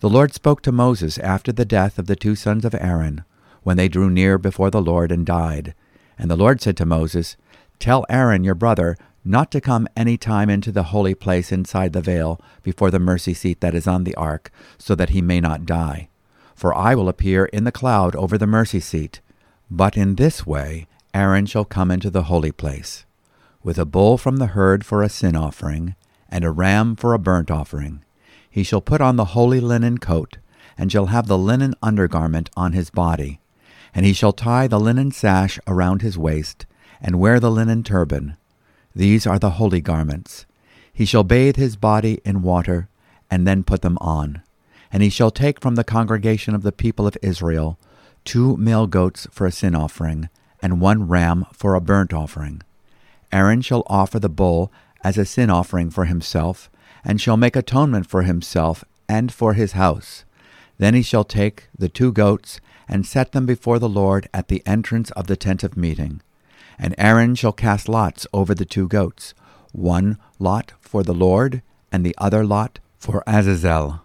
The 0.00 0.10
Lord 0.10 0.34
spoke 0.34 0.60
to 0.62 0.72
Moses 0.72 1.16
after 1.18 1.50
the 1.50 1.64
death 1.64 1.98
of 1.98 2.06
the 2.06 2.16
two 2.16 2.34
sons 2.34 2.64
of 2.66 2.74
Aaron, 2.74 3.24
when 3.62 3.78
they 3.78 3.88
drew 3.88 4.10
near 4.10 4.36
before 4.36 4.70
the 4.70 4.82
Lord 4.82 5.10
and 5.10 5.24
died. 5.24 5.74
And 6.18 6.30
the 6.30 6.36
Lord 6.36 6.60
said 6.60 6.76
to 6.76 6.86
Moses, 6.86 7.36
Tell 7.78 8.06
Aaron 8.08 8.44
your 8.44 8.54
brother 8.54 8.96
not 9.24 9.50
to 9.50 9.60
come 9.60 9.88
any 9.96 10.16
time 10.16 10.48
into 10.48 10.70
the 10.70 10.84
holy 10.84 11.14
place 11.14 11.50
inside 11.50 11.92
the 11.92 12.00
veil 12.00 12.40
before 12.62 12.90
the 12.90 12.98
mercy 12.98 13.34
seat 13.34 13.60
that 13.60 13.74
is 13.74 13.86
on 13.86 14.04
the 14.04 14.14
ark, 14.14 14.50
so 14.78 14.94
that 14.94 15.10
he 15.10 15.20
may 15.20 15.40
not 15.40 15.66
die. 15.66 16.08
For 16.54 16.74
I 16.74 16.94
will 16.94 17.08
appear 17.08 17.46
in 17.46 17.64
the 17.64 17.72
cloud 17.72 18.14
over 18.16 18.38
the 18.38 18.46
mercy 18.46 18.80
seat. 18.80 19.20
But 19.70 19.96
in 19.96 20.14
this 20.14 20.46
way 20.46 20.86
Aaron 21.12 21.46
shall 21.46 21.64
come 21.64 21.90
into 21.90 22.10
the 22.10 22.24
holy 22.24 22.52
place, 22.52 23.04
with 23.62 23.78
a 23.78 23.84
bull 23.84 24.16
from 24.16 24.36
the 24.36 24.48
herd 24.48 24.84
for 24.84 25.02
a 25.02 25.08
sin 25.08 25.34
offering, 25.34 25.94
and 26.28 26.44
a 26.44 26.50
ram 26.50 26.94
for 26.94 27.14
a 27.14 27.18
burnt 27.18 27.50
offering. 27.50 28.04
He 28.48 28.62
shall 28.62 28.80
put 28.80 29.00
on 29.00 29.16
the 29.16 29.32
holy 29.36 29.60
linen 29.60 29.98
coat, 29.98 30.38
and 30.78 30.92
shall 30.92 31.06
have 31.06 31.26
the 31.26 31.38
linen 31.38 31.74
undergarment 31.82 32.50
on 32.56 32.72
his 32.72 32.90
body. 32.90 33.40
And 33.94 34.06
he 34.06 34.12
shall 34.12 34.32
tie 34.32 34.66
the 34.66 34.78
linen 34.78 35.10
sash 35.10 35.58
around 35.66 36.02
his 36.02 36.18
waist, 36.18 36.66
and 37.00 37.18
wear 37.18 37.40
the 37.40 37.50
linen 37.50 37.82
turban 37.82 38.36
these 38.96 39.26
are 39.26 39.38
the 39.38 39.50
holy 39.50 39.82
garments. 39.82 40.46
He 40.90 41.04
shall 41.04 41.22
bathe 41.22 41.56
his 41.56 41.76
body 41.76 42.18
in 42.24 42.40
water, 42.40 42.88
and 43.30 43.46
then 43.46 43.62
put 43.62 43.82
them 43.82 43.98
on. 44.00 44.40
And 44.90 45.02
he 45.02 45.10
shall 45.10 45.30
take 45.30 45.60
from 45.60 45.74
the 45.74 45.84
congregation 45.84 46.54
of 46.54 46.62
the 46.62 46.72
people 46.72 47.06
of 47.06 47.18
Israel 47.20 47.78
two 48.24 48.56
male 48.56 48.86
goats 48.86 49.28
for 49.30 49.46
a 49.46 49.52
sin 49.52 49.74
offering, 49.74 50.30
and 50.62 50.80
one 50.80 51.06
ram 51.06 51.44
for 51.52 51.74
a 51.74 51.80
burnt 51.80 52.14
offering. 52.14 52.62
Aaron 53.30 53.60
shall 53.60 53.82
offer 53.86 54.18
the 54.18 54.30
bull 54.30 54.72
as 55.04 55.18
a 55.18 55.26
sin 55.26 55.50
offering 55.50 55.90
for 55.90 56.06
himself, 56.06 56.70
and 57.04 57.20
shall 57.20 57.36
make 57.36 57.54
atonement 57.54 58.06
for 58.06 58.22
himself 58.22 58.82
and 59.10 59.30
for 59.30 59.52
his 59.52 59.72
house. 59.72 60.24
Then 60.78 60.94
he 60.94 61.02
shall 61.02 61.24
take 61.24 61.68
the 61.78 61.90
two 61.90 62.12
goats 62.12 62.60
and 62.88 63.04
set 63.04 63.32
them 63.32 63.44
before 63.44 63.78
the 63.78 63.90
Lord 63.90 64.26
at 64.32 64.48
the 64.48 64.62
entrance 64.64 65.10
of 65.10 65.26
the 65.26 65.36
tent 65.36 65.62
of 65.62 65.76
meeting. 65.76 66.22
And 66.78 66.94
Aaron 66.98 67.34
shall 67.34 67.52
cast 67.52 67.88
lots 67.88 68.26
over 68.32 68.54
the 68.54 68.64
two 68.64 68.88
goats, 68.88 69.34
one 69.72 70.18
lot 70.38 70.72
for 70.80 71.02
the 71.02 71.14
Lord, 71.14 71.62
and 71.90 72.04
the 72.04 72.14
other 72.18 72.44
lot 72.44 72.78
for 72.98 73.22
Azazel. 73.26 74.02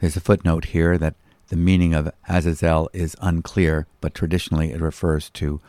There's 0.00 0.16
a 0.16 0.20
footnote 0.20 0.66
here 0.66 0.98
that 0.98 1.14
the 1.48 1.56
meaning 1.56 1.94
of 1.94 2.10
Azazel 2.28 2.88
is 2.92 3.16
unclear, 3.20 3.86
but 4.00 4.14
traditionally 4.14 4.72
it 4.72 4.80
refers 4.80 5.30
to 5.30 5.60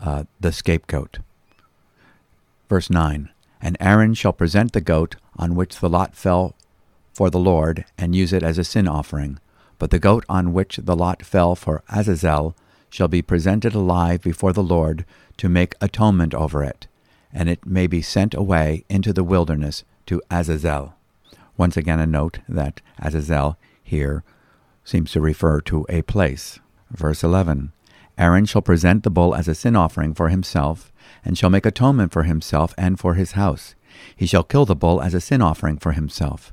uh, 0.00 0.24
the 0.40 0.52
scapegoat. 0.52 1.18
Verse 2.68 2.90
9 2.90 3.30
And 3.60 3.76
Aaron 3.80 4.14
shall 4.14 4.32
present 4.32 4.72
the 4.72 4.80
goat 4.80 5.16
on 5.36 5.54
which 5.54 5.80
the 5.80 5.88
lot 5.88 6.16
fell 6.16 6.54
for 7.12 7.30
the 7.30 7.38
Lord, 7.38 7.84
and 7.98 8.14
use 8.14 8.32
it 8.32 8.42
as 8.42 8.58
a 8.58 8.64
sin 8.64 8.88
offering. 8.88 9.38
But 9.78 9.90
the 9.90 9.98
goat 9.98 10.24
on 10.28 10.52
which 10.52 10.76
the 10.76 10.96
lot 10.96 11.24
fell 11.24 11.54
for 11.54 11.82
Azazel 11.88 12.54
shall 12.88 13.08
be 13.08 13.22
presented 13.22 13.74
alive 13.74 14.22
before 14.22 14.52
the 14.52 14.62
Lord 14.62 15.04
to 15.40 15.48
make 15.48 15.74
atonement 15.80 16.34
over 16.34 16.62
it, 16.62 16.86
and 17.32 17.48
it 17.48 17.64
may 17.64 17.86
be 17.86 18.02
sent 18.02 18.34
away 18.34 18.84
into 18.90 19.10
the 19.10 19.24
wilderness 19.24 19.84
to 20.04 20.20
Azazel. 20.30 20.94
Once 21.56 21.78
again, 21.78 21.98
a 21.98 22.06
note 22.06 22.40
that 22.46 22.82
Azazel 22.98 23.56
here 23.82 24.22
seems 24.84 25.10
to 25.12 25.20
refer 25.20 25.62
to 25.62 25.86
a 25.88 26.02
place. 26.02 26.60
Verse 26.90 27.24
11 27.24 27.72
Aaron 28.18 28.44
shall 28.44 28.60
present 28.60 29.02
the 29.02 29.10
bull 29.10 29.34
as 29.34 29.48
a 29.48 29.54
sin 29.54 29.76
offering 29.76 30.12
for 30.12 30.28
himself, 30.28 30.92
and 31.24 31.38
shall 31.38 31.48
make 31.48 31.64
atonement 31.64 32.12
for 32.12 32.24
himself 32.24 32.74
and 32.76 33.00
for 33.00 33.14
his 33.14 33.32
house. 33.32 33.74
He 34.14 34.26
shall 34.26 34.44
kill 34.44 34.66
the 34.66 34.76
bull 34.76 35.00
as 35.00 35.14
a 35.14 35.22
sin 35.22 35.40
offering 35.40 35.78
for 35.78 35.92
himself. 35.92 36.52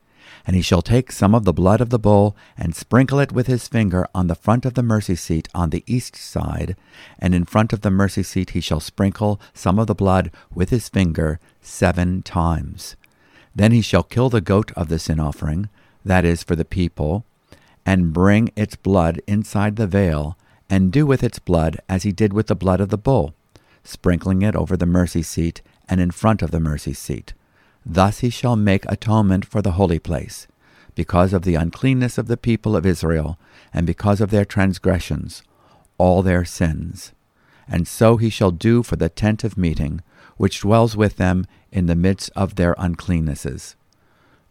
And 0.45 0.55
he 0.55 0.61
shall 0.61 0.81
take 0.81 1.11
some 1.11 1.35
of 1.35 1.45
the 1.45 1.53
blood 1.53 1.81
of 1.81 1.89
the 1.89 1.99
bull, 1.99 2.35
and 2.57 2.75
sprinkle 2.75 3.19
it 3.19 3.31
with 3.31 3.47
his 3.47 3.67
finger 3.67 4.07
on 4.15 4.27
the 4.27 4.35
front 4.35 4.65
of 4.65 4.73
the 4.73 4.83
mercy 4.83 5.15
seat 5.15 5.47
on 5.53 5.69
the 5.69 5.83
east 5.85 6.15
side, 6.15 6.75
and 7.19 7.35
in 7.35 7.45
front 7.45 7.73
of 7.73 7.81
the 7.81 7.91
mercy 7.91 8.23
seat 8.23 8.51
he 8.51 8.61
shall 8.61 8.79
sprinkle 8.79 9.39
some 9.53 9.77
of 9.77 9.87
the 9.87 9.95
blood 9.95 10.31
with 10.53 10.69
his 10.69 10.89
finger 10.89 11.39
seven 11.61 12.21
times. 12.23 12.95
Then 13.55 13.71
he 13.71 13.81
shall 13.81 14.03
kill 14.03 14.29
the 14.29 14.41
goat 14.41 14.71
of 14.75 14.87
the 14.87 14.99
sin 14.99 15.19
offering, 15.19 15.69
that 16.03 16.25
is, 16.25 16.43
for 16.43 16.55
the 16.55 16.65
people, 16.65 17.25
and 17.85 18.13
bring 18.13 18.51
its 18.55 18.75
blood 18.75 19.21
inside 19.27 19.75
the 19.75 19.87
veil, 19.87 20.37
and 20.69 20.91
do 20.91 21.05
with 21.05 21.23
its 21.23 21.39
blood 21.39 21.79
as 21.89 22.03
he 22.03 22.11
did 22.11 22.33
with 22.33 22.47
the 22.47 22.55
blood 22.55 22.79
of 22.79 22.89
the 22.89 22.97
bull, 22.97 23.33
sprinkling 23.83 24.41
it 24.41 24.55
over 24.55 24.77
the 24.77 24.85
mercy 24.85 25.21
seat 25.21 25.61
and 25.89 25.99
in 25.99 26.11
front 26.11 26.41
of 26.41 26.51
the 26.51 26.59
mercy 26.59 26.93
seat. 26.93 27.33
Thus 27.85 28.19
he 28.19 28.29
shall 28.29 28.55
make 28.55 28.85
atonement 28.87 29.45
for 29.45 29.61
the 29.61 29.73
holy 29.73 29.99
place, 29.99 30.47
because 30.95 31.33
of 31.33 31.43
the 31.43 31.55
uncleanness 31.55 32.17
of 32.17 32.27
the 32.27 32.37
people 32.37 32.75
of 32.75 32.85
Israel, 32.85 33.39
and 33.73 33.87
because 33.87 34.21
of 34.21 34.29
their 34.29 34.45
transgressions, 34.45 35.43
all 35.97 36.21
their 36.21 36.45
sins. 36.45 37.11
And 37.67 37.87
so 37.87 38.17
he 38.17 38.29
shall 38.29 38.51
do 38.51 38.83
for 38.83 38.97
the 38.97 39.09
tent 39.09 39.43
of 39.43 39.57
meeting, 39.57 40.01
which 40.37 40.61
dwells 40.61 40.97
with 40.97 41.17
them 41.17 41.45
in 41.71 41.85
the 41.85 41.95
midst 41.95 42.29
of 42.35 42.55
their 42.55 42.75
uncleannesses. 42.75 43.75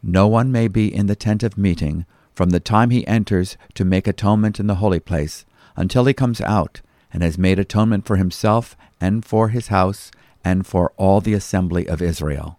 No 0.01 0.27
one 0.27 0.51
may 0.51 0.67
be 0.67 0.93
in 0.93 1.05
the 1.05 1.15
tent 1.15 1.43
of 1.43 1.57
meeting 1.57 2.05
from 2.33 2.49
the 2.49 2.59
time 2.59 2.89
he 2.89 3.05
enters 3.07 3.57
to 3.75 3.85
make 3.85 4.07
atonement 4.07 4.59
in 4.59 4.67
the 4.67 4.75
holy 4.75 4.99
place, 4.99 5.45
until 5.75 6.05
he 6.05 6.13
comes 6.13 6.41
out, 6.41 6.81
and 7.13 7.21
has 7.21 7.37
made 7.37 7.59
atonement 7.59 8.05
for 8.05 8.15
himself 8.15 8.75
and 8.99 9.23
for 9.25 9.49
his 9.49 9.67
house 9.67 10.11
and 10.43 10.65
for 10.65 10.91
all 10.97 11.21
the 11.21 11.33
assembly 11.33 11.87
of 11.87 12.01
Israel. 12.01 12.57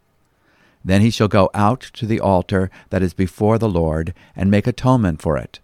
Then 0.84 1.00
he 1.00 1.10
shall 1.10 1.28
go 1.28 1.48
out 1.54 1.80
to 1.94 2.06
the 2.06 2.20
altar 2.20 2.70
that 2.90 3.02
is 3.02 3.14
before 3.14 3.58
the 3.58 3.68
Lord, 3.68 4.14
and 4.34 4.50
make 4.50 4.66
atonement 4.66 5.22
for 5.22 5.36
it, 5.36 5.60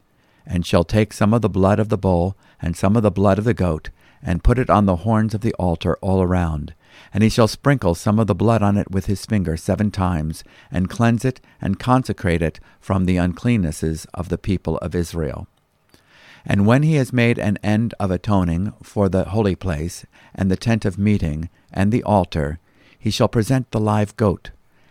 and 0.47 0.65
shall 0.65 0.85
take 0.85 1.13
some 1.13 1.35
of 1.35 1.43
the 1.43 1.49
blood 1.49 1.79
of 1.79 1.89
the 1.89 1.99
bull, 1.99 2.37
and 2.63 2.77
some 2.77 2.97
of 2.97 3.03
the 3.03 3.11
blood 3.11 3.39
of 3.39 3.45
the 3.45 3.55
goat, 3.55 3.91
and 4.23 4.45
put 4.45 4.59
it 4.59 4.71
on 4.71 4.87
the 4.87 4.97
horns 4.97 5.35
of 5.35 5.41
the 5.41 5.55
altar 5.55 5.97
all 6.01 6.23
around. 6.23 6.75
And 7.13 7.23
he 7.23 7.29
shall 7.29 7.49
sprinkle 7.49 7.95
some 7.95 8.19
of 8.19 8.27
the 8.27 8.35
blood 8.35 8.63
on 8.63 8.77
it 8.77 8.91
with 8.91 9.07
his 9.07 9.27
finger 9.27 9.57
seven 9.57 9.91
times, 9.91 10.45
and 10.71 10.91
cleanse 10.91 11.25
it, 11.25 11.41
and 11.61 11.79
consecrate 11.79 12.43
it 12.43 12.61
from 12.81 13.05
the 13.05 13.17
uncleannesses 13.17 14.07
of 14.15 14.29
the 14.29 14.39
people 14.39 14.79
of 14.79 14.95
Israel. 14.95 15.47
And 16.45 16.67
when 16.67 16.83
he 16.83 16.95
has 16.95 17.13
made 17.13 17.39
an 17.39 17.59
end 17.63 17.95
of 18.01 18.11
atoning 18.11 18.73
for 18.83 19.09
the 19.09 19.25
holy 19.25 19.55
place, 19.55 20.07
and 20.35 20.51
the 20.51 20.57
tent 20.57 20.85
of 20.85 20.99
meeting, 20.99 21.51
and 21.73 21.93
the 21.93 22.05
altar, 22.05 22.59
he 22.99 23.11
shall 23.11 23.29
present 23.29 23.71
the 23.71 23.81
live 23.81 24.17
goat 24.17 24.51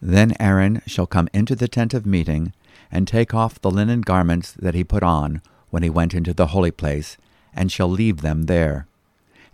Then 0.00 0.34
Aaron 0.38 0.82
shall 0.86 1.06
come 1.06 1.28
into 1.32 1.56
the 1.56 1.68
tent 1.68 1.94
of 1.94 2.06
meeting, 2.06 2.52
and 2.90 3.06
take 3.06 3.34
off 3.34 3.60
the 3.60 3.70
linen 3.70 4.00
garments 4.00 4.52
that 4.52 4.74
he 4.74 4.84
put 4.84 5.02
on 5.02 5.42
when 5.70 5.82
he 5.82 5.90
went 5.90 6.14
into 6.14 6.32
the 6.32 6.48
holy 6.48 6.70
place, 6.70 7.16
and 7.52 7.70
shall 7.70 7.88
leave 7.88 8.20
them 8.20 8.44
there. 8.44 8.86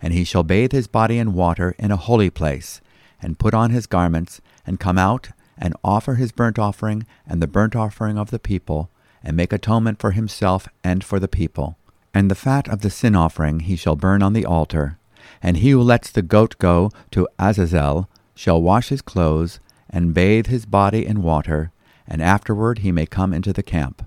And 0.01 0.13
he 0.13 0.23
shall 0.23 0.43
bathe 0.43 0.71
his 0.71 0.87
body 0.87 1.17
in 1.17 1.33
water 1.33 1.75
in 1.79 1.91
a 1.91 1.97
holy 1.97 2.29
place, 2.29 2.81
and 3.21 3.39
put 3.39 3.53
on 3.53 3.71
his 3.71 3.87
garments, 3.87 4.39
and 4.65 4.79
come 4.79 4.97
out, 4.97 5.29
and 5.57 5.73
offer 5.83 6.15
his 6.15 6.31
burnt 6.31 6.59
offering 6.59 7.05
and 7.25 7.41
the 7.41 7.47
burnt 7.47 7.75
offering 7.75 8.17
of 8.17 8.29
the 8.29 8.39
people, 8.39 8.89
and 9.23 9.35
make 9.35 9.51
atonement 9.51 9.99
for 9.99 10.11
himself 10.11 10.67
and 10.83 11.03
for 11.03 11.19
the 11.19 11.27
people. 11.27 11.77
And 12.13 12.29
the 12.29 12.35
fat 12.35 12.67
of 12.69 12.81
the 12.81 12.89
sin 12.89 13.15
offering 13.15 13.61
he 13.61 13.75
shall 13.75 13.95
burn 13.95 14.21
on 14.21 14.33
the 14.33 14.45
altar. 14.45 14.97
And 15.41 15.57
he 15.57 15.71
who 15.71 15.81
lets 15.81 16.11
the 16.11 16.21
goat 16.21 16.55
go 16.59 16.91
to 17.11 17.27
Azazel 17.39 18.09
shall 18.35 18.61
wash 18.61 18.89
his 18.89 19.01
clothes, 19.01 19.59
and 19.89 20.13
bathe 20.13 20.47
his 20.47 20.65
body 20.65 21.05
in 21.05 21.21
water, 21.21 21.71
and 22.07 22.21
afterward 22.21 22.79
he 22.79 22.91
may 22.91 23.05
come 23.05 23.33
into 23.33 23.53
the 23.53 23.63
camp. 23.63 24.05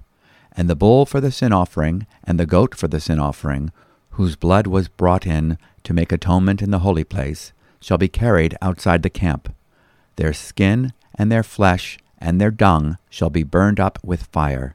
And 0.52 0.68
the 0.68 0.76
bull 0.76 1.06
for 1.06 1.20
the 1.20 1.30
sin 1.30 1.52
offering, 1.52 2.06
and 2.24 2.38
the 2.38 2.46
goat 2.46 2.74
for 2.74 2.88
the 2.88 3.00
sin 3.00 3.18
offering, 3.18 3.70
whose 4.10 4.36
blood 4.36 4.66
was 4.66 4.88
brought 4.88 5.26
in 5.26 5.58
to 5.84 5.94
make 5.94 6.10
atonement 6.10 6.60
in 6.60 6.70
the 6.70 6.80
holy 6.80 7.04
place, 7.04 7.52
shall 7.80 7.98
be 7.98 8.08
carried 8.08 8.56
outside 8.60 9.02
the 9.02 9.10
camp. 9.10 9.54
Their 10.16 10.32
skin 10.32 10.92
and 11.14 11.30
their 11.30 11.44
flesh 11.44 11.98
and 12.18 12.40
their 12.40 12.50
dung 12.50 12.98
shall 13.08 13.30
be 13.30 13.44
burned 13.44 13.78
up 13.78 13.98
with 14.02 14.24
fire. 14.24 14.74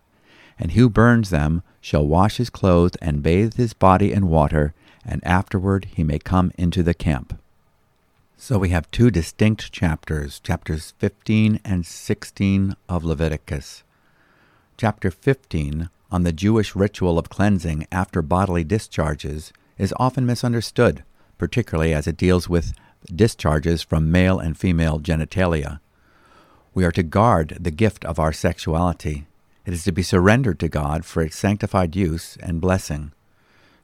And 0.57 0.72
who 0.72 0.89
burns 0.89 1.29
them 1.29 1.62
shall 1.81 2.07
wash 2.07 2.38
his 2.38 2.50
clothes 2.50 2.95
and 3.01 3.22
bathe 3.22 3.55
his 3.55 3.74
body 3.74 4.13
in 4.13 4.29
water, 4.29 4.74
and 5.05 5.22
afterward 5.25 5.88
he 5.95 6.03
may 6.03 6.19
come 6.19 6.51
into 6.57 6.81
the 6.81 6.93
camp. 6.93 7.38
So 8.45 8.57
we 8.57 8.71
have 8.71 8.91
two 8.91 9.09
distinct 9.09 9.71
chapters, 9.71 10.41
chapters 10.41 10.93
15 10.97 11.62
and 11.63 11.85
16 11.85 12.75
of 12.89 13.05
Leviticus. 13.05 13.83
Chapter 14.75 15.12
15, 15.12 15.89
on 16.12 16.23
the 16.23 16.33
Jewish 16.33 16.75
ritual 16.75 17.17
of 17.17 17.29
cleansing 17.29 17.88
after 17.89 18.21
bodily 18.21 18.65
discharges, 18.65 19.53
is 19.77 19.93
often 19.95 20.25
misunderstood, 20.25 21.05
particularly 21.38 21.93
as 21.93 22.05
it 22.05 22.17
deals 22.17 22.50
with 22.50 22.73
discharges 23.15 23.81
from 23.81 24.12
male 24.12 24.39
and 24.39 24.57
female 24.57 25.00
genitalia. 25.00 25.79
We 26.73 26.83
are 26.83 26.91
to 26.91 27.01
guard 27.01 27.57
the 27.62 27.71
gift 27.71 28.03
of 28.03 28.19
our 28.19 28.33
sexuality. 28.33 29.25
It 29.65 29.71
is 29.71 29.85
to 29.85 29.93
be 29.93 30.03
surrendered 30.03 30.59
to 30.59 30.67
God 30.67 31.05
for 31.05 31.23
its 31.23 31.38
sanctified 31.38 31.95
use 31.95 32.35
and 32.43 32.59
blessing. 32.59 33.13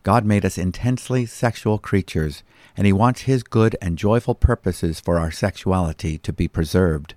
God 0.03 0.25
made 0.25 0.46
us 0.46 0.58
intensely 0.58 1.25
sexual 1.25 1.77
creatures, 1.77 2.44
and 2.77 2.88
He 2.88 2.94
wants 2.94 3.22
His 3.22 3.44
good 3.44 3.75
and 3.82 3.98
joyful 3.98 4.36
purposes 4.36 5.00
for 5.00 5.20
our 5.20 5.32
sexuality 5.32 6.18
to 6.20 6.32
be 6.32 6.48
preserved. 6.48 7.15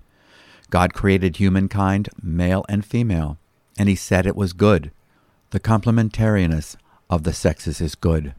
God 0.69 0.93
created 0.93 1.37
humankind, 1.37 2.09
male 2.21 2.65
and 2.67 2.85
female, 2.85 3.37
and 3.77 3.87
He 3.87 3.95
said 3.95 4.25
it 4.25 4.35
was 4.35 4.53
good. 4.53 4.91
The 5.51 5.59
complementariness 5.59 6.75
of 7.09 7.23
the 7.23 7.33
sexes 7.33 7.79
is 7.79 7.95
good. 7.95 8.33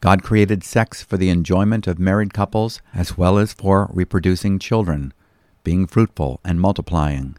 God 0.00 0.22
created 0.22 0.62
sex 0.62 1.02
for 1.02 1.16
the 1.16 1.30
enjoyment 1.30 1.86
of 1.86 1.98
married 1.98 2.34
couples 2.34 2.80
as 2.94 3.16
well 3.16 3.38
as 3.38 3.52
for 3.52 3.88
reproducing 3.92 4.58
children, 4.58 5.12
being 5.64 5.86
fruitful 5.86 6.40
and 6.44 6.60
multiplying. 6.60 7.36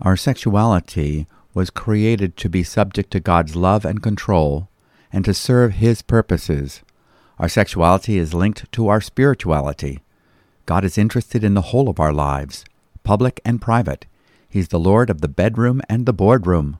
Our 0.00 0.16
sexuality 0.16 1.26
was 1.52 1.70
created 1.70 2.36
to 2.38 2.48
be 2.48 2.62
subject 2.62 3.10
to 3.12 3.20
God's 3.20 3.54
love 3.54 3.84
and 3.84 4.02
control 4.02 4.68
and 5.12 5.24
to 5.24 5.34
serve 5.34 5.74
His 5.74 6.02
purposes. 6.02 6.82
Our 7.38 7.48
sexuality 7.48 8.18
is 8.18 8.34
linked 8.34 8.70
to 8.72 8.88
our 8.88 9.00
spirituality. 9.00 10.00
God 10.66 10.84
is 10.84 10.98
interested 10.98 11.42
in 11.42 11.54
the 11.54 11.70
whole 11.72 11.88
of 11.88 11.98
our 11.98 12.12
lives, 12.12 12.64
public 13.02 13.40
and 13.44 13.60
private. 13.60 14.06
He's 14.48 14.68
the 14.68 14.78
Lord 14.78 15.10
of 15.10 15.20
the 15.20 15.28
bedroom 15.28 15.80
and 15.88 16.06
the 16.06 16.12
boardroom. 16.12 16.78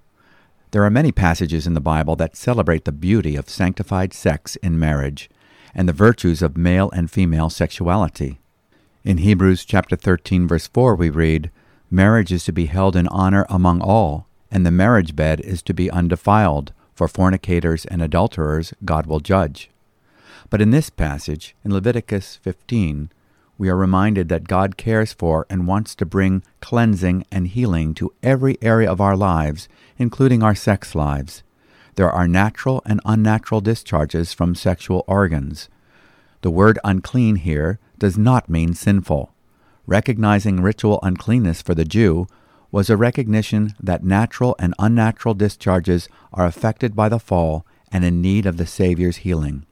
There 0.73 0.85
are 0.85 0.91
many 0.91 1.11
passages 1.11 1.67
in 1.67 1.75
the 1.75 1.81
Bible 1.81 2.15
that 2.17 2.37
celebrate 2.37 2.85
the 2.85 2.93
beauty 2.93 3.37
of 3.37 3.49
sanctified 3.49 4.13
sex 4.13 4.57
in 4.57 4.79
marriage 4.79 5.29
and 5.75 5.89
the 5.89 5.93
virtues 5.93 6.43
of 6.43 6.57
male 6.57 6.91
and 6.91 7.11
female 7.11 7.51
sexuality. 7.51 8.39
In 9.05 9.19
Hebrews 9.19 9.65
chapter 9.65 9.97
13 9.97 10.47
verse 10.47 10.67
4 10.69 10.95
we 10.95 11.11
read, 11.11 11.51
Marriage 11.91 12.31
is 12.33 12.45
to 12.45 12.53
be 12.53 12.67
held 12.67 12.95
in 12.95 13.09
honor 13.09 13.47
among 13.49 13.81
all, 13.81 14.27
and 14.51 14.65
the 14.65 14.71
marriage 14.71 15.17
bed 15.17 15.41
is 15.41 15.63
to 15.63 15.75
be 15.75 15.91
undefiled, 15.91 16.73
for 17.01 17.09
fornicators 17.09 17.87
and 17.87 18.03
adulterers 18.03 18.75
God 18.85 19.07
will 19.07 19.21
judge. 19.21 19.71
But 20.51 20.61
in 20.61 20.71
this 20.71 20.91
passage, 20.91 21.57
in 21.65 21.73
Leviticus 21.73 22.39
15, 22.43 23.09
we 23.57 23.71
are 23.71 23.75
reminded 23.75 24.29
that 24.29 24.47
God 24.47 24.77
cares 24.77 25.15
for 25.15 25.47
and 25.49 25.67
wants 25.67 25.95
to 25.95 26.05
bring 26.05 26.43
cleansing 26.61 27.25
and 27.33 27.49
healing 27.49 27.95
to 27.95 28.13
every 28.23 28.59
area 28.61 28.93
of 28.93 29.01
our 29.01 29.17
lives, 29.17 29.67
including 29.97 30.43
our 30.43 30.55
sex 30.55 30.95
lives. 30.95 31.43
There 31.95 32.13
are 32.13 32.29
natural 32.29 32.83
and 32.85 33.01
unnatural 33.07 33.63
discharges 33.63 34.35
from 34.35 34.55
sexual 34.55 35.03
organs. 35.07 35.71
The 36.43 36.51
word 36.51 36.79
unclean 36.85 37.37
here 37.37 37.79
does 37.99 38.19
not 38.19 38.51
mean 38.51 38.75
sinful. 38.75 39.33
Recognizing 39.87 40.61
ritual 40.61 41.01
uncleanness 41.03 41.63
for 41.63 41.75
the 41.75 41.87
Jew 41.87 42.27
was 42.73 42.89
a 42.89 42.97
recognition 42.97 43.75
that 43.81 44.05
natural 44.05 44.55
and 44.59 44.75
unnatural 44.79 45.35
discharges 45.35 46.09
are 46.33 46.47
affected 46.47 46.95
by 46.95 47.09
the 47.09 47.19
fall 47.19 47.67
and 47.91 48.05
in 48.05 48.21
need 48.21 48.47
of 48.47 48.57
the 48.57 48.67
Saviour's 48.67 49.19
healing. 49.19 49.67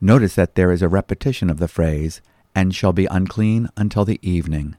Notice 0.00 0.34
that 0.34 0.54
there 0.54 0.72
is 0.72 0.82
a 0.82 0.88
repetition 0.88 1.50
of 1.50 1.58
the 1.58 1.68
phrase, 1.68 2.20
and 2.54 2.74
shall 2.74 2.92
be 2.92 3.06
unclean 3.06 3.68
until 3.76 4.04
the 4.04 4.20
evening. 4.22 4.76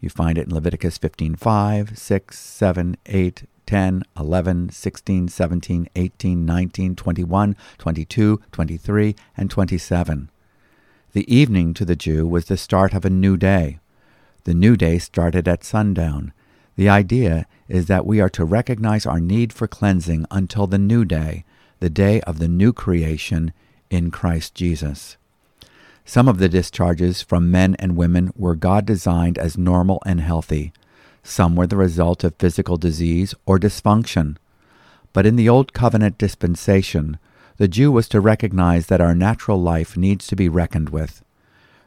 You 0.00 0.10
find 0.10 0.36
it 0.36 0.48
in 0.48 0.54
Leviticus 0.54 0.98
15 0.98 1.36
5, 1.36 1.98
6, 1.98 2.38
7, 2.38 2.96
8, 3.06 3.42
10, 3.66 4.02
11, 4.18 4.70
16, 4.70 5.28
17, 5.28 5.88
18, 5.96 6.44
19, 6.44 6.96
21, 6.96 7.56
22, 7.78 8.42
23, 8.52 9.16
and 9.36 9.50
27. 9.50 10.30
The 11.12 11.34
evening 11.34 11.72
to 11.74 11.84
the 11.84 11.96
Jew 11.96 12.26
was 12.26 12.46
the 12.46 12.56
start 12.56 12.92
of 12.92 13.04
a 13.04 13.10
new 13.10 13.36
day. 13.36 13.78
The 14.44 14.54
new 14.54 14.76
day 14.76 14.98
started 14.98 15.48
at 15.48 15.64
sundown. 15.64 16.33
The 16.76 16.88
idea 16.88 17.46
is 17.68 17.86
that 17.86 18.06
we 18.06 18.20
are 18.20 18.30
to 18.30 18.44
recognize 18.44 19.06
our 19.06 19.20
need 19.20 19.52
for 19.52 19.68
cleansing 19.68 20.26
until 20.30 20.66
the 20.66 20.78
new 20.78 21.04
day, 21.04 21.44
the 21.80 21.90
day 21.90 22.20
of 22.22 22.38
the 22.38 22.48
new 22.48 22.72
creation 22.72 23.52
in 23.90 24.10
Christ 24.10 24.54
Jesus. 24.54 25.16
Some 26.04 26.28
of 26.28 26.38
the 26.38 26.48
discharges 26.48 27.22
from 27.22 27.50
men 27.50 27.76
and 27.78 27.96
women 27.96 28.32
were 28.36 28.56
God 28.56 28.84
designed 28.84 29.38
as 29.38 29.56
normal 29.56 30.02
and 30.04 30.20
healthy. 30.20 30.72
Some 31.22 31.56
were 31.56 31.66
the 31.66 31.76
result 31.76 32.24
of 32.24 32.34
physical 32.38 32.76
disease 32.76 33.34
or 33.46 33.58
dysfunction. 33.58 34.36
But 35.14 35.24
in 35.24 35.36
the 35.36 35.48
Old 35.48 35.72
Covenant 35.72 36.18
dispensation, 36.18 37.18
the 37.56 37.68
Jew 37.68 37.90
was 37.92 38.08
to 38.08 38.20
recognize 38.20 38.88
that 38.88 39.00
our 39.00 39.14
natural 39.14 39.62
life 39.62 39.96
needs 39.96 40.26
to 40.26 40.36
be 40.36 40.48
reckoned 40.48 40.90
with. 40.90 41.22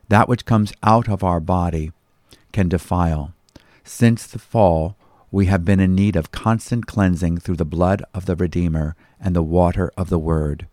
That 0.07 0.29
which 0.29 0.45
comes 0.45 0.73
out 0.81 1.09
of 1.09 1.23
our 1.23 1.41
body 1.41 1.91
can 2.53 2.69
defile. 2.69 3.33
Since 3.89 4.27
the 4.27 4.37
fall, 4.37 4.97
we 5.31 5.45
have 5.45 5.63
been 5.63 5.79
in 5.79 5.95
need 5.95 6.17
of 6.17 6.29
constant 6.29 6.85
cleansing 6.87 7.37
through 7.37 7.55
the 7.55 7.63
blood 7.63 8.03
of 8.13 8.25
the 8.25 8.35
Redeemer 8.35 8.97
and 9.17 9.33
the 9.33 9.41
water 9.41 9.93
of 9.95 10.09
the 10.09 10.19
Word. 10.19 10.67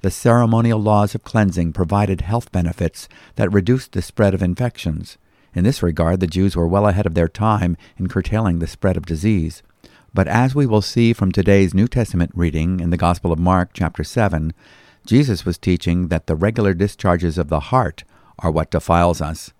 The 0.00 0.10
ceremonial 0.10 0.80
laws 0.80 1.14
of 1.14 1.22
cleansing 1.22 1.72
provided 1.72 2.20
health 2.20 2.50
benefits 2.50 3.08
that 3.36 3.52
reduced 3.52 3.92
the 3.92 4.02
spread 4.02 4.34
of 4.34 4.42
infections. 4.42 5.18
In 5.54 5.62
this 5.62 5.84
regard, 5.84 6.18
the 6.18 6.26
Jews 6.26 6.56
were 6.56 6.66
well 6.66 6.88
ahead 6.88 7.06
of 7.06 7.14
their 7.14 7.28
time 7.28 7.76
in 7.96 8.08
curtailing 8.08 8.58
the 8.58 8.66
spread 8.66 8.96
of 8.96 9.06
disease. 9.06 9.62
But 10.12 10.26
as 10.26 10.52
we 10.56 10.66
will 10.66 10.82
see 10.82 11.12
from 11.12 11.30
today's 11.30 11.74
New 11.74 11.86
Testament 11.86 12.32
reading 12.34 12.80
in 12.80 12.90
the 12.90 12.96
Gospel 12.96 13.30
of 13.30 13.38
Mark, 13.38 13.70
chapter 13.72 14.02
7, 14.02 14.52
Jesus 15.06 15.44
was 15.44 15.58
teaching 15.58 16.08
that 16.08 16.26
the 16.26 16.34
regular 16.34 16.74
discharges 16.74 17.38
of 17.38 17.50
the 17.50 17.60
heart 17.70 18.02
are 18.40 18.50
what 18.50 18.72
defiles 18.72 19.20
us. 19.20 19.52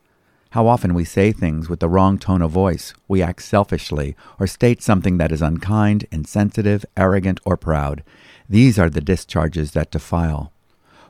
How 0.50 0.66
often 0.66 0.94
we 0.94 1.04
say 1.04 1.30
things 1.30 1.68
with 1.68 1.80
the 1.80 1.88
wrong 1.90 2.18
tone 2.18 2.40
of 2.40 2.50
voice, 2.50 2.94
we 3.06 3.20
act 3.20 3.42
selfishly, 3.42 4.16
or 4.40 4.46
state 4.46 4.82
something 4.82 5.18
that 5.18 5.30
is 5.30 5.42
unkind, 5.42 6.06
insensitive, 6.10 6.86
arrogant, 6.96 7.38
or 7.44 7.58
proud. 7.58 8.02
These 8.48 8.78
are 8.78 8.88
the 8.88 9.02
discharges 9.02 9.72
that 9.72 9.90
defile. 9.90 10.50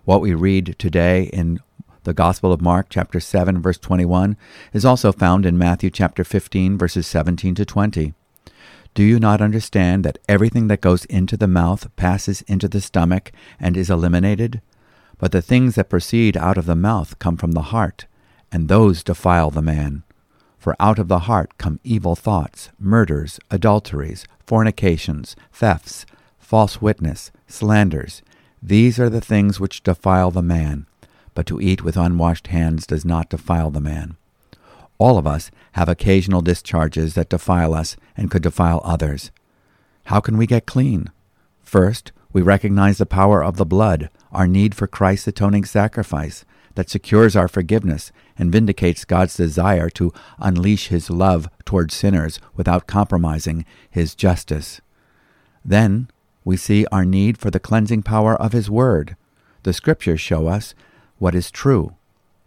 What 0.04 0.21
we 0.21 0.35
read 0.35 0.75
today 0.76 1.24
in 1.24 1.61
the 2.03 2.12
Gospel 2.12 2.53
of 2.53 2.61
Mark, 2.61 2.87
chapter 2.90 3.20
7, 3.20 3.62
verse 3.62 3.79
21, 3.79 4.37
is 4.72 4.85
also 4.85 5.12
found 5.12 5.46
in 5.46 5.57
Matthew, 5.57 5.90
chapter 5.90 6.24
15, 6.24 6.77
verses 6.77 7.07
17 7.07 7.55
to 7.55 7.64
20. 7.64 8.14
Do 8.94 9.05
you 9.05 9.20
not 9.20 9.40
understand 9.40 10.05
that 10.05 10.18
everything 10.29 10.66
that 10.66 10.81
goes 10.81 11.05
into 11.05 11.37
the 11.37 11.46
mouth 11.46 11.94
passes 11.94 12.42
into 12.42 12.66
the 12.66 12.81
stomach 12.81 13.31
and 13.61 13.77
is 13.77 13.88
eliminated? 13.88 14.61
But 15.18 15.31
the 15.31 15.42
things 15.42 15.77
that 15.77 15.90
proceed 15.90 16.37
out 16.37 16.59
of 16.59 16.66
the 16.66 16.74
mouth 16.74 17.20
come 17.20 17.37
from 17.37 17.53
the 17.53 17.70
heart, 17.70 18.07
and 18.50 18.68
those 18.68 19.02
defile 19.02 19.50
the 19.50 19.62
man. 19.62 20.02
For 20.58 20.74
out 20.80 20.98
of 20.98 21.08
the 21.08 21.20
heart 21.20 21.56
come 21.58 21.80
evil 21.84 22.16
thoughts, 22.16 22.70
murders, 22.78 23.38
adulteries, 23.50 24.26
fornications, 24.46 25.37
thefts, 25.52 26.04
false 26.38 26.82
witness, 26.82 27.30
slanders. 27.46 28.22
These 28.62 28.98
are 28.98 29.11
the 29.11 29.20
things 29.20 29.61
which 29.61 29.82
defile 29.82 30.30
the 30.30 30.42
man, 30.42 30.87
but 31.34 31.46
to 31.46 31.61
eat 31.61 31.84
with 31.84 31.96
unwashed 31.96 32.48
hands 32.48 32.87
does 32.87 33.04
not 33.04 33.28
defile 33.28 33.70
the 33.70 33.80
man. 33.80 34.16
All 34.98 35.16
of 35.16 35.26
us 35.26 35.50
have 35.72 35.88
occasional 35.88 36.40
discharges 36.42 37.14
that 37.14 37.28
defile 37.28 37.72
us 37.72 37.96
and 38.16 38.30
could 38.30 38.42
defile 38.42 38.80
others. 38.84 39.30
How 40.04 40.20
can 40.20 40.37
we 40.37 40.46
get 40.46 40.66
clean? 40.66 41.11
First, 41.62 42.11
we 42.32 42.42
recognize 42.42 42.98
the 42.98 43.06
power 43.06 43.44
of 43.44 43.56
the 43.56 43.66
blood, 43.66 44.11
our 44.32 44.48
need 44.48 44.74
for 44.74 44.87
Christ's 44.87 45.28
atoning 45.28 45.64
sacrifice 45.66 46.44
that 46.79 46.88
secures 46.88 47.35
our 47.35 47.49
forgiveness 47.49 48.12
and 48.38 48.53
vindicates 48.53 49.05
God's 49.05 49.37
desire 49.37 49.91
to 49.91 50.12
unleash 50.38 50.87
his 50.87 51.11
love 51.11 51.49
toward 51.64 51.91
sinners 51.91 52.38
without 52.55 52.87
compromising 52.87 53.64
his 53.91 54.14
justice. 54.14 54.81
Then 55.64 56.09
we 56.45 56.57
see 56.57 56.87
our 56.93 57.05
need 57.05 57.37
for 57.37 57.51
the 57.51 57.59
cleansing 57.59 58.05
power 58.05 58.41
of 58.41 58.53
His 58.53 58.71
Word. 58.71 59.17
The 59.64 59.73
Scriptures 59.73 60.21
show 60.21 60.47
us 60.47 60.77
what 61.19 61.35
is 61.35 61.51
true, 61.51 61.97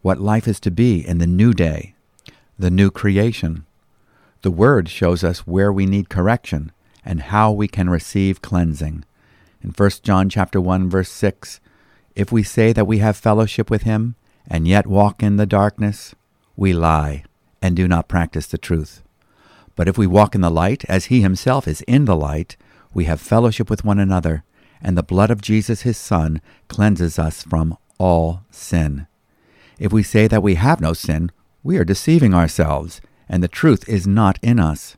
what 0.02 0.22
life 0.22 0.48
is 0.48 0.62
to 0.62 0.72
be 0.72 1.06
in 1.06 1.18
the 1.18 1.28
new 1.28 1.54
day, 1.54 1.94
the 2.58 2.72
new 2.72 2.90
creation. 2.90 3.66
The 4.44 4.50
Word 4.50 4.88
shows 4.88 5.26
us 5.26 5.40
where 5.40 5.74
we 5.74 5.86
need 5.86 6.08
correction 6.08 6.72
and 7.04 7.24
how 7.24 7.52
we 7.52 7.68
can 7.68 7.90
receive 7.90 8.42
cleansing. 8.42 9.04
In 9.62 9.72
1 9.72 9.90
John 10.04 10.30
chapter 10.30 10.62
1 10.62 10.90
verse 10.90 11.12
6, 11.12 11.60
if 12.16 12.32
we 12.32 12.44
say 12.44 12.72
that 12.72 12.88
we 12.88 13.00
have 13.00 13.18
fellowship 13.18 13.70
with 13.70 13.82
him 13.82 14.16
and 14.48 14.68
yet 14.68 14.88
walk 14.88 15.24
in 15.24 15.38
the 15.38 15.46
darkness, 15.46 16.16
we 16.56 16.74
lie 16.74 17.24
and 17.62 17.76
do 17.76 17.88
not 17.88 18.08
practice 18.08 18.48
the 18.48 18.58
truth. 18.58 19.02
But 19.76 19.88
if 19.88 19.98
we 19.98 20.08
walk 20.08 20.36
in 20.36 20.42
the 20.42 20.50
light 20.50 20.84
as 20.90 21.06
he 21.06 21.22
himself 21.22 21.68
is 21.68 21.82
in 21.82 22.06
the 22.06 22.16
light, 22.16 22.58
we 22.94 23.06
have 23.06 23.22
fellowship 23.22 23.70
with 23.70 23.86
one 23.86 24.00
another, 24.00 24.44
and 24.82 24.98
the 24.98 25.04
blood 25.04 25.32
of 25.32 25.42
Jesus 25.42 25.82
his 25.82 25.98
Son 25.98 26.42
cleanses 26.68 27.18
us 27.18 27.44
from 27.44 27.78
all 27.98 28.42
sin. 28.52 29.08
If 29.80 29.94
we 29.94 30.04
say 30.04 30.28
that 30.28 30.44
we 30.44 30.56
have 30.56 30.82
no 30.82 30.94
sin, 30.94 31.32
we 31.64 31.78
are 31.78 31.86
deceiving 31.86 32.34
ourselves, 32.34 33.02
and 33.30 33.42
the 33.42 33.48
truth 33.48 33.88
is 33.88 34.06
not 34.06 34.38
in 34.42 34.60
us. 34.60 34.98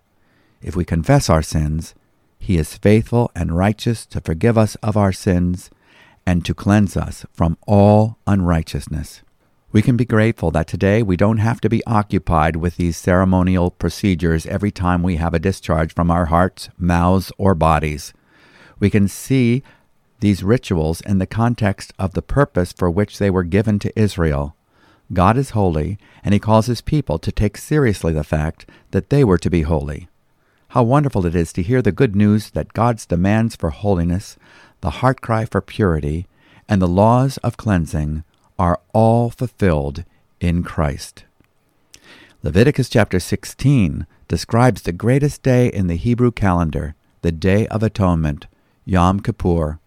If 0.62 0.76
we 0.76 0.86
confess 0.86 1.30
our 1.30 1.44
sins, 1.44 1.94
he 2.40 2.58
is 2.58 2.78
faithful 2.78 3.32
and 3.36 3.56
righteous 3.56 4.06
to 4.08 4.22
forgive 4.22 4.58
us 4.58 4.76
of 4.76 4.98
our 4.98 5.14
sins 5.14 5.70
and 6.26 6.46
to 6.46 6.54
cleanse 6.54 6.98
us 6.98 7.26
from 7.34 7.58
all 7.68 8.18
unrighteousness. 8.28 9.22
We 9.74 9.82
can 9.82 9.98
be 9.98 10.06
grateful 10.06 10.52
that 10.52 10.68
today 10.68 11.02
we 11.02 11.18
don't 11.18 11.40
have 11.40 11.60
to 11.62 11.68
be 11.68 11.84
occupied 11.88 12.58
with 12.58 12.78
these 12.78 12.96
ceremonial 12.96 13.72
procedures 13.72 14.46
every 14.46 14.70
time 14.70 15.02
we 15.02 15.16
have 15.16 15.34
a 15.34 15.40
discharge 15.40 15.96
from 15.96 16.12
our 16.12 16.26
hearts, 16.26 16.70
mouths, 16.78 17.32
or 17.40 17.56
bodies. 17.56 18.14
We 18.80 18.92
can 18.92 19.08
see 19.08 19.64
these 20.20 20.44
rituals 20.44 21.02
in 21.02 21.18
the 21.18 21.26
context 21.26 21.92
of 21.98 22.14
the 22.14 22.22
purpose 22.22 22.72
for 22.72 22.92
which 22.92 23.18
they 23.18 23.32
were 23.32 23.42
given 23.42 23.80
to 23.80 24.00
Israel. 24.00 24.56
God 25.12 25.38
is 25.38 25.50
holy, 25.50 25.98
and 26.24 26.36
He 26.36 26.40
calls 26.40 26.68
His 26.68 26.82
people 26.82 27.18
to 27.18 27.32
take 27.32 27.58
seriously 27.58 28.14
the 28.14 28.24
fact 28.24 28.70
that 28.92 29.10
they 29.10 29.24
were 29.24 29.40
to 29.40 29.50
be 29.50 29.64
holy. 29.64 30.08
How 30.70 30.84
wonderful 30.84 31.26
it 31.26 31.34
is 31.34 31.52
to 31.54 31.64
hear 31.64 31.82
the 31.82 31.92
good 31.92 32.16
news 32.16 32.52
that 32.52 32.74
God's 32.74 33.08
demands 33.08 33.56
for 33.56 33.72
holiness, 33.72 34.38
the 34.82 35.02
heart 35.02 35.22
cry 35.22 35.46
for 35.46 35.62
purity, 35.62 36.28
and 36.70 36.80
the 36.80 36.88
laws 36.88 37.38
of 37.38 37.58
cleansing 37.58 38.24
are 38.58 38.80
all 38.94 39.30
fulfilled 39.30 40.04
in 40.40 40.64
Christ. 40.64 41.26
Leviticus 42.42 42.90
chapter 42.90 43.20
16 43.20 44.06
describes 44.28 44.82
the 44.82 44.92
greatest 44.92 45.44
day 45.44 45.68
in 45.68 45.88
the 45.88 45.96
Hebrew 45.96 46.32
calendar, 46.32 46.96
the 47.22 47.32
Day 47.32 47.68
of 47.68 47.84
Atonement, 47.84 48.48
Yom 48.86 49.20
Kippur. 49.22 49.80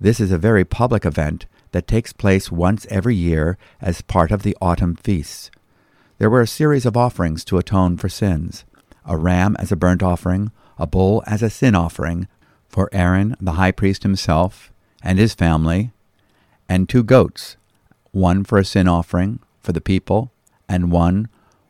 This 0.00 0.20
is 0.20 0.32
a 0.32 0.38
very 0.38 0.64
public 0.64 1.04
event 1.04 1.46
that 1.72 1.86
takes 1.86 2.12
place 2.12 2.50
once 2.50 2.86
every 2.90 3.14
year 3.14 3.56
as 3.80 4.00
part 4.02 4.30
of 4.30 4.42
the 4.42 4.56
autumn 4.60 4.96
feasts. 4.96 5.50
There 6.18 6.30
were 6.30 6.40
a 6.40 6.46
series 6.46 6.86
of 6.86 6.96
offerings 6.96 7.44
to 7.44 7.58
atone 7.58 7.96
for 7.96 8.08
sins 8.08 8.64
a 9.08 9.16
ram 9.16 9.54
as 9.60 9.70
a 9.70 9.76
burnt 9.76 10.02
offering, 10.02 10.50
a 10.78 10.86
bull 10.86 11.22
as 11.26 11.40
a 11.40 11.50
sin 11.50 11.76
offering 11.76 12.26
for 12.68 12.88
Aaron 12.92 13.36
the 13.40 13.52
high 13.52 13.70
priest 13.70 14.02
himself 14.02 14.72
and 15.02 15.18
his 15.18 15.32
family, 15.32 15.92
and 16.68 16.88
two 16.88 17.04
goats 17.04 17.56
one 18.12 18.44
for 18.44 18.58
a 18.58 18.64
sin 18.64 18.88
offering 18.88 19.40
for 19.60 19.72
the 19.72 19.80
people, 19.80 20.30
and 20.68 20.90
one 20.90 21.28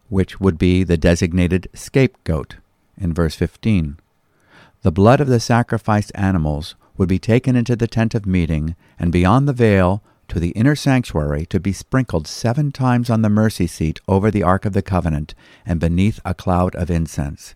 which 0.08 0.40
would 0.40 0.58
be 0.58 0.84
the 0.84 0.96
designated 0.96 1.68
scapegoat 1.74 2.56
in 2.96 3.12
verse 3.12 3.34
15. 3.34 3.98
The 4.82 4.92
blood 4.92 5.20
of 5.20 5.28
the 5.28 5.40
sacrificed 5.40 6.12
animals 6.14 6.76
would 6.96 7.08
be 7.08 7.18
taken 7.18 7.56
into 7.56 7.76
the 7.76 7.88
tent 7.88 8.14
of 8.14 8.26
meeting 8.26 8.76
and 8.98 9.12
beyond 9.12 9.48
the 9.48 9.52
veil 9.52 10.02
to 10.28 10.40
the 10.40 10.50
inner 10.50 10.74
sanctuary 10.74 11.46
to 11.46 11.60
be 11.60 11.72
sprinkled 11.72 12.26
seven 12.26 12.72
times 12.72 13.10
on 13.10 13.22
the 13.22 13.28
mercy 13.28 13.66
seat 13.66 14.00
over 14.08 14.30
the 14.30 14.42
Ark 14.42 14.64
of 14.64 14.72
the 14.72 14.82
Covenant 14.82 15.34
and 15.64 15.80
beneath 15.80 16.20
a 16.24 16.34
cloud 16.34 16.74
of 16.76 16.90
incense. 16.90 17.54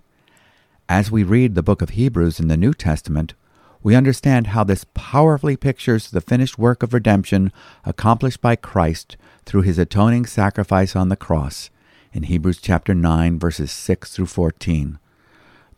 As 0.88 1.11
we 1.11 1.23
read 1.23 1.55
the 1.55 1.62
book 1.62 1.83
of 1.83 1.90
Hebrews 1.90 2.40
in 2.40 2.49
the 2.49 2.57
New 2.57 2.75
Testament, 2.75 3.35
we 3.83 3.95
understand 3.95 4.49
how 4.49 4.64
this 4.64 4.85
powerfully 4.95 5.57
pictures 5.57 6.11
the 6.11 6.21
finished 6.21 6.59
work 6.59 6.83
of 6.83 6.93
redemption 6.93 7.53
accomplished 7.85 8.40
by 8.40 8.57
Christ 8.57 9.16
through 9.47 9.62
his 9.62 9.79
atoning 9.79 10.27
sacrifice 10.27 10.95
on 10.95 11.09
the 11.09 11.16
cross 11.16 11.71
in 12.12 12.25
Hebrews 12.25 12.59
chapter 12.61 12.95
9 12.95 13.38
verses 13.38 13.73
6 13.73 14.14
through 14.14 14.27
14. 14.27 14.99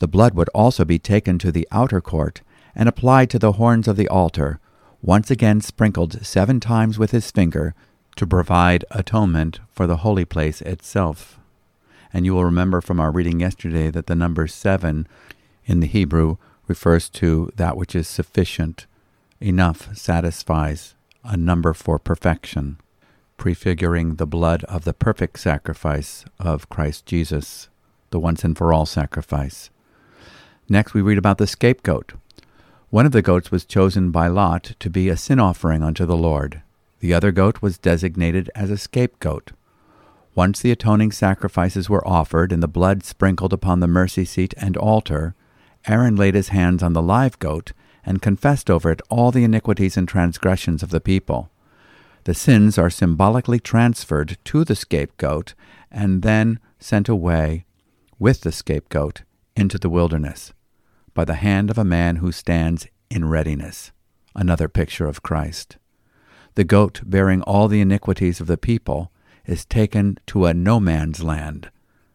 The 0.01 0.09
blood 0.09 0.35
would 0.35 0.49
also 0.49 0.85
be 0.85 0.99
taken 0.99 1.39
to 1.39 1.53
the 1.53 1.69
outer 1.71 2.01
court 2.01 2.41
and 2.75 2.89
applied 2.89 3.31
to 3.31 3.39
the 3.39 3.53
horns 3.53 3.87
of 3.87 3.97
the 3.97 4.09
altar, 4.09 4.59
once 5.01 5.31
again 5.31 5.61
sprinkled 5.61 6.27
seven 6.27 6.59
times 6.59 6.99
with 6.99 7.13
his 7.13 7.31
finger 7.31 7.75
to 8.17 8.27
provide 8.27 8.85
atonement 8.91 9.61
for 9.71 9.87
the 9.87 9.99
holy 9.99 10.25
place 10.25 10.61
itself. 10.63 11.39
And 12.13 12.25
you 12.25 12.35
will 12.35 12.45
remember 12.45 12.81
from 12.81 12.99
our 12.99 13.13
reading 13.13 13.41
yesterday 13.41 13.91
that 13.91 14.07
the 14.07 14.15
number 14.15 14.47
seven 14.47 15.07
in 15.65 15.81
the 15.81 15.87
Hebrew 15.87 16.37
refers 16.69 17.09
to 17.11 17.51
that 17.57 17.77
which 17.77 17.95
is 17.95 18.07
sufficient, 18.09 18.87
enough, 19.41 19.95
satisfies, 19.97 20.95
a 21.25 21.37
number 21.37 21.73
for 21.73 21.99
perfection, 21.99 22.79
prefiguring 23.37 24.17
the 24.17 24.27
blood 24.27 24.65
of 24.65 24.85
the 24.85 24.93
perfect 24.93 25.39
sacrifice 25.39 26.25
of 26.39 26.69
Christ 26.69 27.07
Jesus, 27.07 27.69
the 28.11 28.21
once 28.21 28.45
and 28.45 28.57
for 28.57 28.73
all 28.73 28.87
sacrifice. 28.87 29.71
Next, 30.69 30.95
we 30.95 31.03
read 31.03 31.19
about 31.19 31.39
the 31.39 31.47
scapegoat. 31.47 32.13
One 32.91 33.07
of 33.07 33.13
the 33.13 33.23
goats 33.23 33.51
was 33.51 33.65
chosen 33.65 34.11
by 34.11 34.29
Lot 34.29 34.75
to 34.79 34.91
be 34.91 35.09
a 35.09 35.17
sin 35.17 35.41
offering 35.41 35.83
unto 35.83 36.05
the 36.05 36.17
Lord. 36.17 36.63
The 37.01 37.15
other 37.15 37.33
goat 37.33 37.63
was 37.63 37.79
designated 37.79 38.51
as 38.55 38.71
a 38.71 38.79
scapegoat. 38.79 39.53
Once 40.35 40.61
the 40.61 40.71
atoning 40.71 41.11
sacrifices 41.11 41.91
were 41.91 42.07
offered 42.07 42.53
and 42.53 42.63
the 42.63 42.69
blood 42.69 43.03
sprinkled 43.03 43.53
upon 43.53 43.81
the 43.81 43.89
mercy 43.89 44.25
seat 44.25 44.55
and 44.57 44.77
altar, 44.77 45.35
Aaron 45.87 46.17
laid 46.17 46.35
his 46.35 46.49
hands 46.49 46.83
on 46.83 46.93
the 46.93 47.03
live 47.03 47.39
goat 47.39 47.73
and 48.05 48.23
confessed 48.23 48.71
over 48.71 48.91
it 48.91 49.01
all 49.09 49.31
the 49.31 49.45
iniquities 49.45 49.97
and 49.97 50.09
transgressions 50.09 50.83
of 50.83 50.91
the 50.91 51.01
people. 51.01 51.51
The 52.25 52.35
sins 52.35 52.79
are 52.79 52.91
symbolically 52.91 53.59
transferred 53.59 54.39
to 54.45 54.65
the 54.65 54.77
scapegoat 54.77 55.55
and 55.91 56.23
then 56.23 56.61
sent 56.79 57.09
away 57.09 57.65
with 58.19 58.43
the 58.43 58.53
scapegoat 58.53 59.23
into 59.57 59.79
the 59.79 59.91
wilderness 59.91 60.53
by 61.15 61.25
the 61.25 61.35
hand 61.35 61.71
of 61.71 61.79
a 61.79 61.85
man 61.85 62.17
who 62.17 62.33
stands 62.33 62.87
in 63.11 63.29
readiness. 63.29 63.93
Another 64.35 64.69
picture 64.69 65.07
of 65.07 65.23
Christ. 65.23 65.77
The 66.55 66.65
goat 66.65 67.01
bearing 67.05 67.43
all 67.43 67.69
the 67.69 67.81
iniquities 67.81 68.41
of 68.41 68.47
the 68.47 68.57
people 68.57 69.11
is 69.47 69.65
taken 69.65 70.19
to 70.29 70.47
a 70.47 70.55
no 70.55 70.79
man's 70.79 71.23
land, 71.23 71.71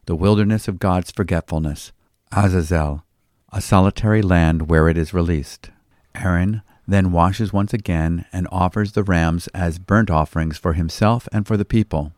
the 0.05 0.15
wilderness 0.15 0.67
of 0.67 0.79
God's 0.79 1.11
forgetfulness, 1.11 1.91
Azazel, 2.31 3.03
a 3.51 3.61
solitary 3.61 4.21
land 4.21 4.69
where 4.69 4.89
it 4.89 4.97
is 4.97 5.13
released. 5.13 5.69
Aaron 6.15 6.61
then 6.87 7.11
washes 7.11 7.51
once 7.51 7.73
again 7.73 8.25
and 8.31 8.47
offers 8.51 8.93
the 8.93 9.03
rams 9.03 9.47
as 9.49 9.79
burnt 9.79 10.09
offerings 10.09 10.57
for 10.57 10.73
himself 10.73 11.27
and 11.31 11.45
for 11.45 11.57
the 11.57 11.65
people. 11.65 12.11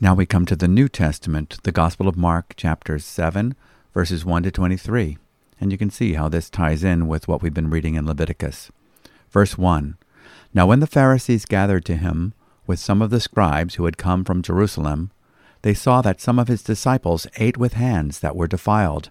Now 0.00 0.14
we 0.14 0.26
come 0.26 0.46
to 0.46 0.56
the 0.56 0.68
New 0.68 0.88
Testament, 0.88 1.58
the 1.64 1.72
Gospel 1.72 2.08
of 2.08 2.16
Mark, 2.16 2.54
chapters 2.56 3.04
7, 3.04 3.54
verses 3.92 4.24
1 4.24 4.44
to 4.44 4.50
23 4.50 5.18
and 5.60 5.72
you 5.72 5.78
can 5.78 5.90
see 5.90 6.14
how 6.14 6.28
this 6.28 6.50
ties 6.50 6.84
in 6.84 7.08
with 7.08 7.28
what 7.28 7.42
we've 7.42 7.54
been 7.54 7.70
reading 7.70 7.94
in 7.94 8.06
Leviticus. 8.06 8.70
Verse 9.30 9.58
1 9.58 9.96
Now 10.54 10.66
when 10.66 10.80
the 10.80 10.86
Pharisees 10.86 11.44
gathered 11.44 11.84
to 11.86 11.96
him 11.96 12.32
with 12.66 12.78
some 12.78 13.02
of 13.02 13.10
the 13.10 13.20
scribes 13.20 13.74
who 13.74 13.84
had 13.84 13.98
come 13.98 14.24
from 14.24 14.42
Jerusalem, 14.42 15.10
they 15.62 15.74
saw 15.74 16.00
that 16.02 16.20
some 16.20 16.38
of 16.38 16.48
his 16.48 16.62
disciples 16.62 17.26
ate 17.36 17.56
with 17.56 17.72
hands 17.72 18.20
that 18.20 18.36
were 18.36 18.46
defiled, 18.46 19.10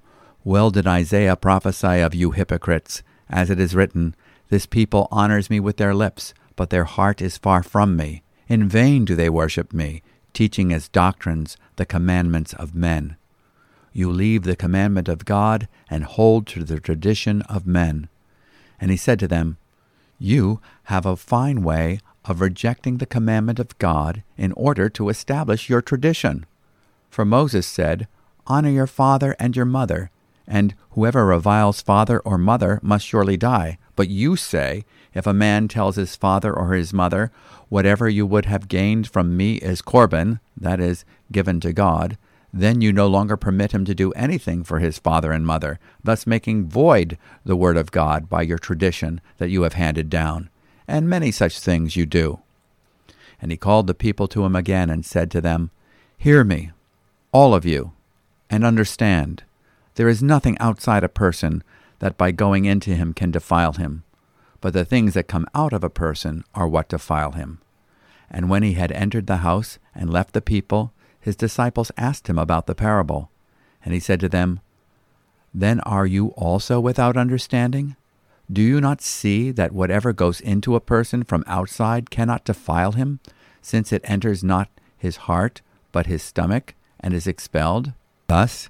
Well 0.43 0.71
did 0.71 0.87
Isaiah 0.87 1.35
prophesy 1.35 1.99
of 1.99 2.15
you 2.15 2.31
hypocrites, 2.31 3.03
as 3.29 3.49
it 3.49 3.59
is 3.59 3.75
written, 3.75 4.15
This 4.49 4.65
people 4.65 5.07
honors 5.11 5.49
me 5.49 5.59
with 5.59 5.77
their 5.77 5.93
lips, 5.93 6.33
but 6.55 6.69
their 6.69 6.85
heart 6.85 7.21
is 7.21 7.37
far 7.37 7.63
from 7.63 7.95
me. 7.95 8.23
In 8.47 8.67
vain 8.67 9.05
do 9.05 9.15
they 9.15 9.29
worship 9.29 9.71
me 9.71 10.01
teaching 10.33 10.73
as 10.73 10.87
doctrines 10.89 11.57
the 11.75 11.85
commandments 11.85 12.53
of 12.53 12.75
men. 12.75 13.17
You 13.93 14.09
leave 14.11 14.43
the 14.43 14.55
commandment 14.55 15.09
of 15.09 15.25
God 15.25 15.67
and 15.89 16.03
hold 16.03 16.47
to 16.47 16.63
the 16.63 16.79
tradition 16.79 17.41
of 17.43 17.67
men. 17.67 18.07
And 18.79 18.89
he 18.89 18.97
said 18.97 19.19
to 19.19 19.27
them, 19.27 19.57
You 20.17 20.61
have 20.83 21.05
a 21.05 21.17
fine 21.17 21.63
way 21.63 21.99
of 22.23 22.41
rejecting 22.41 22.97
the 22.97 23.05
commandment 23.05 23.59
of 23.59 23.77
God 23.77 24.23
in 24.37 24.51
order 24.53 24.89
to 24.89 25.09
establish 25.09 25.69
your 25.69 25.81
tradition. 25.81 26.45
For 27.09 27.25
Moses 27.25 27.67
said, 27.67 28.07
Honor 28.47 28.69
your 28.69 28.87
father 28.87 29.35
and 29.39 29.55
your 29.55 29.65
mother, 29.65 30.09
and 30.47 30.73
whoever 30.91 31.25
reviles 31.25 31.81
father 31.81 32.19
or 32.19 32.37
mother 32.37 32.79
must 32.81 33.05
surely 33.05 33.37
die. 33.37 33.77
But 33.95 34.09
you 34.09 34.35
say, 34.35 34.85
if 35.13 35.27
a 35.27 35.33
man 35.33 35.67
tells 35.67 35.95
his 35.95 36.15
father 36.15 36.53
or 36.53 36.73
his 36.73 36.93
mother, 36.93 37.31
Whatever 37.71 38.09
you 38.09 38.25
would 38.25 38.47
have 38.47 38.67
gained 38.67 39.07
from 39.07 39.37
me 39.37 39.53
is 39.53 39.81
Corban, 39.81 40.41
that 40.57 40.81
is, 40.81 41.05
given 41.31 41.61
to 41.61 41.71
God, 41.71 42.17
then 42.51 42.81
you 42.81 42.91
no 42.91 43.07
longer 43.07 43.37
permit 43.37 43.71
him 43.71 43.85
to 43.85 43.95
do 43.95 44.11
anything 44.11 44.65
for 44.65 44.79
his 44.79 44.99
father 44.99 45.31
and 45.31 45.47
mother, 45.47 45.79
thus 46.03 46.27
making 46.27 46.67
void 46.67 47.17
the 47.45 47.55
word 47.55 47.77
of 47.77 47.91
God 47.93 48.27
by 48.27 48.41
your 48.41 48.57
tradition 48.57 49.21
that 49.37 49.49
you 49.49 49.61
have 49.61 49.75
handed 49.75 50.09
down. 50.09 50.49
And 50.85 51.09
many 51.09 51.31
such 51.31 51.61
things 51.61 51.95
you 51.95 52.05
do. 52.05 52.41
And 53.41 53.51
he 53.51 53.57
called 53.57 53.87
the 53.87 53.93
people 53.93 54.27
to 54.27 54.43
him 54.43 54.53
again 54.57 54.89
and 54.89 55.05
said 55.05 55.31
to 55.31 55.39
them, 55.39 55.71
Hear 56.17 56.43
me, 56.43 56.71
all 57.31 57.55
of 57.55 57.63
you, 57.63 57.93
and 58.49 58.65
understand. 58.65 59.43
There 60.01 60.09
is 60.09 60.23
nothing 60.23 60.57
outside 60.57 61.03
a 61.03 61.09
person 61.09 61.61
that 61.99 62.17
by 62.17 62.31
going 62.31 62.65
into 62.65 62.95
him 62.95 63.13
can 63.13 63.29
defile 63.29 63.73
him 63.73 64.03
but 64.61 64.73
the 64.73 64.85
things 64.85 65.15
that 65.15 65.27
come 65.27 65.47
out 65.53 65.73
of 65.73 65.83
a 65.83 65.89
person 65.89 66.43
are 66.53 66.67
what 66.67 66.87
defile 66.87 67.31
him. 67.31 67.59
And 68.29 68.49
when 68.49 68.63
he 68.63 68.73
had 68.73 68.91
entered 68.91 69.27
the 69.27 69.37
house 69.37 69.79
and 69.93 70.09
left 70.09 70.33
the 70.33 70.41
people, 70.41 70.93
his 71.19 71.35
disciples 71.35 71.91
asked 71.97 72.29
him 72.29 72.39
about 72.39 72.67
the 72.67 72.75
parable. 72.75 73.29
And 73.83 73.93
he 73.93 73.99
said 73.99 74.19
to 74.21 74.29
them, 74.29 74.59
Then 75.53 75.81
are 75.81 76.05
you 76.05 76.27
also 76.29 76.79
without 76.79 77.17
understanding? 77.17 77.95
Do 78.51 78.61
you 78.61 78.79
not 78.79 79.01
see 79.01 79.51
that 79.51 79.71
whatever 79.71 80.13
goes 80.13 80.39
into 80.39 80.75
a 80.75 80.81
person 80.81 81.23
from 81.23 81.43
outside 81.47 82.09
cannot 82.09 82.45
defile 82.45 82.93
him, 82.93 83.19
since 83.61 83.91
it 83.91 84.01
enters 84.05 84.43
not 84.43 84.69
his 84.97 85.17
heart, 85.27 85.61
but 85.91 86.05
his 86.05 86.21
stomach, 86.21 86.75
and 86.99 87.13
is 87.13 87.27
expelled? 87.27 87.93
Thus 88.27 88.69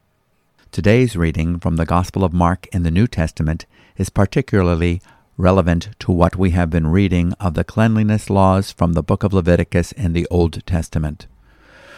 Today's 0.71 1.17
reading 1.17 1.59
from 1.59 1.75
the 1.75 1.85
Gospel 1.85 2.23
of 2.23 2.31
Mark 2.31 2.65
in 2.71 2.83
the 2.83 2.91
New 2.91 3.05
Testament 3.05 3.65
is 3.97 4.09
particularly 4.09 5.01
relevant 5.35 5.89
to 5.99 6.13
what 6.13 6.37
we 6.37 6.51
have 6.51 6.69
been 6.69 6.87
reading 6.87 7.33
of 7.41 7.55
the 7.55 7.65
cleanliness 7.65 8.29
laws 8.29 8.71
from 8.71 8.93
the 8.93 9.03
book 9.03 9.25
of 9.25 9.33
Leviticus 9.33 9.91
in 9.91 10.13
the 10.13 10.25
Old 10.31 10.65
Testament. 10.65 11.27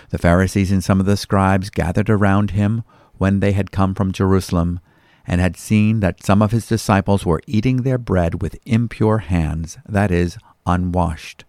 The 0.10 0.18
Pharisees 0.18 0.72
and 0.72 0.84
some 0.84 1.00
of 1.00 1.06
the 1.06 1.18
scribes 1.18 1.70
gathered 1.70 2.10
around 2.10 2.50
him 2.50 2.84
when 3.20 3.42
they 3.42 3.52
had 3.52 3.70
come 3.70 3.94
from 3.94 4.12
Jerusalem, 4.12 4.80
and 5.28 5.40
had 5.40 5.56
seen 5.56 6.00
that 6.00 6.24
some 6.24 6.42
of 6.42 6.50
his 6.50 6.66
disciples 6.66 7.28
were 7.28 7.44
eating 7.46 7.84
their 7.84 8.00
bread 8.00 8.42
with 8.42 8.58
impure 8.66 9.20
hands, 9.20 9.78
that 9.88 10.10
is, 10.10 10.36
unwashed. 10.66 11.46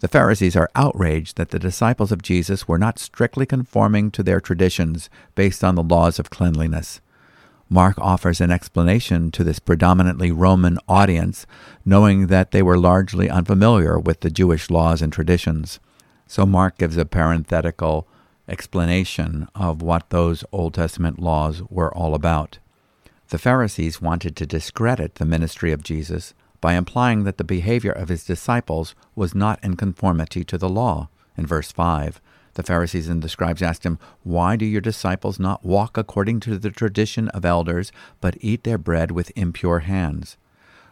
The 0.00 0.08
Pharisees 0.08 0.56
are 0.56 0.70
outraged 0.74 1.36
that 1.36 1.50
the 1.50 1.58
disciples 1.58 2.10
of 2.10 2.22
Jesus 2.22 2.66
were 2.66 2.78
not 2.78 2.98
strictly 2.98 3.44
conforming 3.44 4.10
to 4.12 4.22
their 4.22 4.40
traditions 4.40 5.10
based 5.34 5.62
on 5.62 5.74
the 5.74 5.82
laws 5.82 6.18
of 6.18 6.30
cleanliness. 6.30 7.00
Mark 7.68 7.98
offers 7.98 8.40
an 8.40 8.50
explanation 8.50 9.30
to 9.30 9.44
this 9.44 9.58
predominantly 9.58 10.32
Roman 10.32 10.78
audience, 10.88 11.46
knowing 11.84 12.26
that 12.26 12.50
they 12.50 12.62
were 12.62 12.78
largely 12.78 13.30
unfamiliar 13.30 13.98
with 13.98 14.20
the 14.20 14.30
Jewish 14.30 14.70
laws 14.70 15.02
and 15.02 15.12
traditions. 15.12 15.78
So 16.26 16.46
Mark 16.46 16.78
gives 16.78 16.96
a 16.96 17.04
parenthetical 17.04 18.08
explanation 18.48 19.48
of 19.54 19.82
what 19.82 20.10
those 20.10 20.44
Old 20.50 20.74
Testament 20.74 21.20
laws 21.20 21.62
were 21.68 21.94
all 21.94 22.14
about. 22.14 22.58
The 23.28 23.38
Pharisees 23.38 24.00
wanted 24.00 24.34
to 24.36 24.46
discredit 24.46 25.16
the 25.16 25.24
ministry 25.24 25.70
of 25.70 25.84
Jesus 25.84 26.34
by 26.60 26.74
implying 26.74 27.24
that 27.24 27.38
the 27.38 27.44
behavior 27.44 27.92
of 27.92 28.08
his 28.08 28.24
disciples 28.24 28.94
was 29.14 29.34
not 29.34 29.62
in 29.62 29.76
conformity 29.76 30.44
to 30.44 30.58
the 30.58 30.68
law. 30.68 31.08
In 31.36 31.46
verse 31.46 31.72
5, 31.72 32.20
the 32.54 32.62
Pharisees 32.62 33.08
and 33.08 33.22
the 33.22 33.28
scribes 33.28 33.62
asked 33.62 33.84
him, 33.84 33.98
Why 34.22 34.56
do 34.56 34.64
your 34.64 34.80
disciples 34.80 35.38
not 35.38 35.64
walk 35.64 35.96
according 35.96 36.40
to 36.40 36.58
the 36.58 36.70
tradition 36.70 37.28
of 37.28 37.44
elders, 37.44 37.92
but 38.20 38.36
eat 38.40 38.64
their 38.64 38.78
bread 38.78 39.10
with 39.10 39.32
impure 39.36 39.80
hands? 39.80 40.36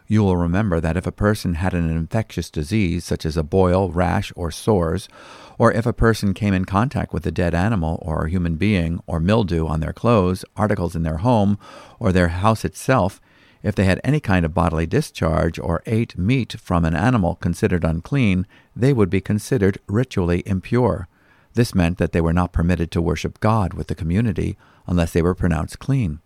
You 0.07 0.23
will 0.23 0.37
remember 0.37 0.79
that 0.79 0.97
if 0.97 1.05
a 1.05 1.11
person 1.11 1.53
had 1.53 1.75
an 1.75 1.87
infectious 1.87 2.49
disease, 2.49 3.05
such 3.05 3.27
as 3.27 3.37
a 3.37 3.43
boil, 3.43 3.91
rash, 3.91 4.33
or 4.35 4.49
sores, 4.49 5.07
or 5.59 5.71
if 5.71 5.85
a 5.85 5.93
person 5.93 6.33
came 6.33 6.55
in 6.55 6.65
contact 6.65 7.13
with 7.13 7.27
a 7.27 7.31
dead 7.31 7.53
animal 7.53 7.99
or 8.01 8.25
a 8.25 8.29
human 8.29 8.55
being, 8.55 9.03
or 9.05 9.19
mildew 9.19 9.67
on 9.67 9.81
their 9.81 9.93
clothes, 9.93 10.43
articles 10.55 10.95
in 10.95 11.03
their 11.03 11.17
home, 11.17 11.59
or 11.99 12.11
their 12.11 12.29
house 12.29 12.65
itself, 12.65 13.21
if 13.61 13.75
they 13.75 13.85
had 13.85 13.99
any 14.03 14.19
kind 14.19 14.45
of 14.45 14.53
bodily 14.53 14.85
discharge 14.85 15.59
or 15.59 15.83
ate 15.85 16.17
meat 16.17 16.53
from 16.59 16.85
an 16.85 16.95
animal 16.95 17.35
considered 17.35 17.83
unclean, 17.83 18.47
they 18.75 18.93
would 18.93 19.09
be 19.09 19.21
considered 19.21 19.79
ritually 19.87 20.43
impure. 20.45 21.07
This 21.53 21.75
meant 21.75 21.97
that 21.97 22.11
they 22.11 22.21
were 22.21 22.33
not 22.33 22.53
permitted 22.53 22.91
to 22.91 23.01
worship 23.01 23.39
God 23.39 23.73
with 23.73 23.87
the 23.87 23.95
community 23.95 24.57
unless 24.87 25.11
they 25.11 25.21
were 25.21 25.35
pronounced 25.35 25.79
clean. 25.79 26.19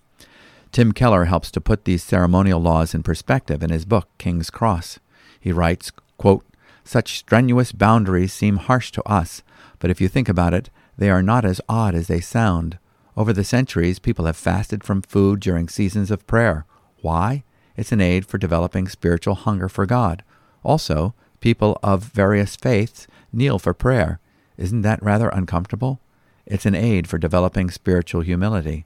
Tim 0.71 0.91
Keller 0.91 1.25
helps 1.25 1.51
to 1.51 1.61
put 1.61 1.85
these 1.85 2.03
ceremonial 2.03 2.59
laws 2.59 2.93
in 2.93 3.03
perspective 3.03 3.61
in 3.61 3.69
his 3.69 3.85
book, 3.85 4.09
King's 4.17 4.49
Cross. 4.49 4.99
He 5.39 5.51
writes, 5.51 5.91
quote, 6.17 6.45
Such 6.83 7.17
strenuous 7.17 7.71
boundaries 7.71 8.33
seem 8.33 8.57
harsh 8.57 8.91
to 8.91 9.03
us, 9.03 9.43
but 9.79 9.91
if 9.91 10.01
you 10.01 10.07
think 10.07 10.29
about 10.29 10.53
it, 10.53 10.69
they 10.97 11.09
are 11.09 11.21
not 11.21 11.45
as 11.45 11.61
odd 11.69 11.95
as 11.95 12.07
they 12.07 12.21
sound. 12.21 12.77
Over 13.15 13.33
the 13.33 13.43
centuries, 13.43 13.99
people 13.99 14.25
have 14.25 14.37
fasted 14.37 14.83
from 14.83 15.01
food 15.01 15.39
during 15.39 15.69
seasons 15.69 16.09
of 16.09 16.25
prayer. 16.25 16.65
Why? 17.03 17.43
It's 17.75 17.91
an 17.91 17.99
aid 17.99 18.25
for 18.25 18.37
developing 18.37 18.87
spiritual 18.87 19.35
hunger 19.35 19.67
for 19.67 19.85
God. 19.85 20.23
Also, 20.63 21.13
people 21.41 21.77
of 21.83 22.01
various 22.01 22.55
faiths 22.55 23.07
kneel 23.33 23.59
for 23.59 23.73
prayer. 23.73 24.21
Isn't 24.55 24.83
that 24.83 25.03
rather 25.03 25.27
uncomfortable? 25.27 25.99
It's 26.45 26.65
an 26.65 26.75
aid 26.75 27.09
for 27.09 27.17
developing 27.17 27.69
spiritual 27.69 28.21
humility. 28.21 28.85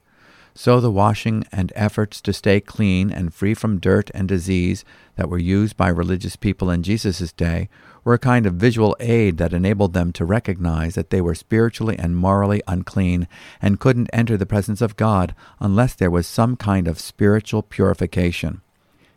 So 0.60 0.80
the 0.80 0.90
washing 0.90 1.44
and 1.52 1.72
efforts 1.76 2.20
to 2.20 2.32
stay 2.32 2.60
clean 2.60 3.12
and 3.12 3.32
free 3.32 3.54
from 3.54 3.78
dirt 3.78 4.10
and 4.12 4.26
disease 4.26 4.84
that 5.14 5.28
were 5.28 5.38
used 5.38 5.76
by 5.76 5.86
religious 5.86 6.34
people 6.34 6.68
in 6.68 6.82
Jesus' 6.82 7.30
day 7.30 7.68
were 8.02 8.14
a 8.14 8.18
kind 8.18 8.44
of 8.44 8.54
visual 8.54 8.96
aid 8.98 9.36
that 9.36 9.52
enabled 9.52 9.92
them 9.92 10.10
to 10.14 10.24
recognize 10.24 10.96
that 10.96 11.10
they 11.10 11.20
were 11.20 11.36
spiritually 11.36 11.96
and 11.96 12.16
morally 12.16 12.60
unclean 12.66 13.28
and 13.62 13.78
couldn't 13.78 14.10
enter 14.12 14.36
the 14.36 14.46
presence 14.46 14.82
of 14.82 14.96
God 14.96 15.32
unless 15.60 15.94
there 15.94 16.10
was 16.10 16.26
some 16.26 16.56
kind 16.56 16.88
of 16.88 16.98
spiritual 16.98 17.62
purification. 17.62 18.60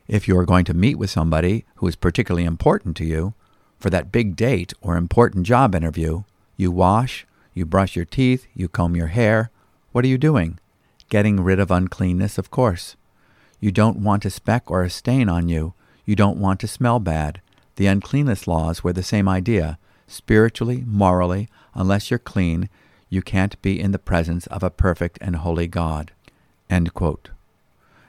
If 0.07 0.27
you 0.27 0.37
are 0.37 0.45
going 0.45 0.65
to 0.65 0.75
meet 0.75 0.99
with 0.99 1.09
somebody 1.09 1.65
who 1.77 1.87
is 1.87 1.95
particularly 1.95 2.45
important 2.45 2.95
to 2.97 3.03
you, 3.03 3.33
for 3.79 3.89
that 3.89 4.11
big 4.11 4.35
date 4.35 4.73
or 4.79 4.95
important 4.95 5.47
job 5.47 5.73
interview, 5.73 6.21
you 6.55 6.71
wash, 6.71 7.25
you 7.55 7.65
brush 7.65 7.95
your 7.95 8.05
teeth, 8.05 8.45
you 8.53 8.69
comb 8.69 8.95
your 8.95 9.07
hair. 9.07 9.49
What 9.91 10.05
are 10.05 10.07
you 10.07 10.19
doing? 10.19 10.59
Getting 11.11 11.43
rid 11.43 11.59
of 11.59 11.71
uncleanness, 11.71 12.37
of 12.37 12.51
course. 12.51 12.95
You 13.59 13.69
don't 13.69 13.97
want 13.97 14.23
a 14.23 14.29
speck 14.29 14.71
or 14.71 14.81
a 14.81 14.89
stain 14.89 15.27
on 15.27 15.49
you. 15.49 15.73
You 16.05 16.15
don't 16.15 16.37
want 16.37 16.61
to 16.61 16.69
smell 16.69 16.99
bad. 16.99 17.41
The 17.75 17.87
uncleanness 17.87 18.47
laws 18.47 18.81
were 18.81 18.93
the 18.93 19.03
same 19.03 19.27
idea. 19.27 19.77
Spiritually, 20.07 20.85
morally, 20.87 21.49
unless 21.75 22.09
you're 22.09 22.17
clean, 22.17 22.69
you 23.09 23.21
can't 23.21 23.61
be 23.61 23.77
in 23.77 23.91
the 23.91 23.99
presence 23.99 24.47
of 24.47 24.63
a 24.63 24.69
perfect 24.69 25.17
and 25.19 25.35
holy 25.35 25.67
God. 25.67 26.13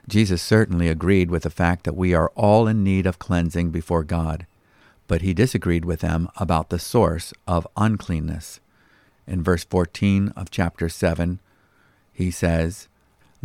Jesus 0.07 0.41
certainly 0.41 0.87
agreed 0.87 1.29
with 1.29 1.43
the 1.43 1.49
fact 1.49 1.83
that 1.83 1.97
we 1.97 2.13
are 2.13 2.31
all 2.35 2.69
in 2.69 2.85
need 2.85 3.05
of 3.05 3.19
cleansing 3.19 3.71
before 3.71 4.05
God, 4.05 4.47
but 5.09 5.21
he 5.21 5.33
disagreed 5.33 5.83
with 5.83 5.99
them 5.99 6.29
about 6.37 6.69
the 6.69 6.79
source 6.79 7.33
of 7.49 7.67
uncleanness. 7.75 8.61
In 9.27 9.43
verse 9.43 9.65
14 9.65 10.29
of 10.37 10.49
chapter 10.49 10.87
7, 10.87 11.41
he 12.13 12.31
says, 12.31 12.87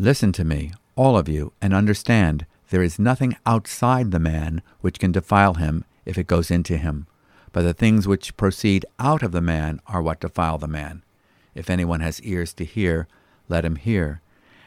Listen 0.00 0.30
to 0.30 0.44
me, 0.44 0.70
all 0.94 1.18
of 1.18 1.28
you, 1.28 1.52
and 1.60 1.74
understand 1.74 2.46
there 2.70 2.84
is 2.84 3.00
nothing 3.00 3.36
outside 3.44 4.12
the 4.12 4.20
man 4.20 4.62
which 4.80 5.00
can 5.00 5.10
defile 5.10 5.54
him 5.54 5.84
if 6.06 6.16
it 6.16 6.28
goes 6.28 6.52
into 6.52 6.76
him. 6.76 7.08
But 7.50 7.62
the 7.62 7.74
things 7.74 8.06
which 8.06 8.36
proceed 8.36 8.86
out 9.00 9.24
of 9.24 9.32
the 9.32 9.40
man 9.40 9.80
are 9.88 10.00
what 10.00 10.20
defile 10.20 10.56
the 10.56 10.68
man. 10.68 11.02
If 11.52 11.68
anyone 11.68 11.98
has 11.98 12.22
ears 12.22 12.52
to 12.54 12.64
hear, 12.64 13.08
let 13.48 13.64
him 13.64 13.74
hear. 13.74 14.20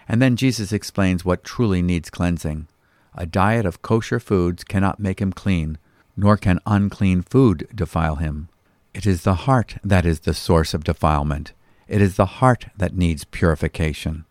And 0.06 0.22
then 0.22 0.36
Jesus 0.36 0.74
explains 0.74 1.24
what 1.24 1.46
truly 1.46 1.82
needs 1.82 2.10
cleansing. 2.10 2.68
A 3.16 3.26
diet 3.26 3.66
of 3.66 3.82
kosher 3.82 4.20
foods 4.20 4.66
cannot 4.66 5.00
make 5.00 5.22
him 5.22 5.32
clean, 5.32 5.78
nor 6.18 6.36
can 6.36 6.60
unclean 6.66 7.22
food 7.22 7.70
defile 7.74 8.18
him. 8.18 8.50
It 8.94 9.06
is 9.06 9.24
the 9.24 9.46
heart 9.46 9.78
that 9.82 10.06
is 10.06 10.20
the 10.20 10.34
source 10.34 10.74
of 10.74 10.84
defilement. 10.84 11.54
It 11.88 12.02
is 12.02 12.18
the 12.18 12.26
heart 12.26 12.66
that 12.76 12.98
needs 12.98 13.24
purification. 13.24 14.26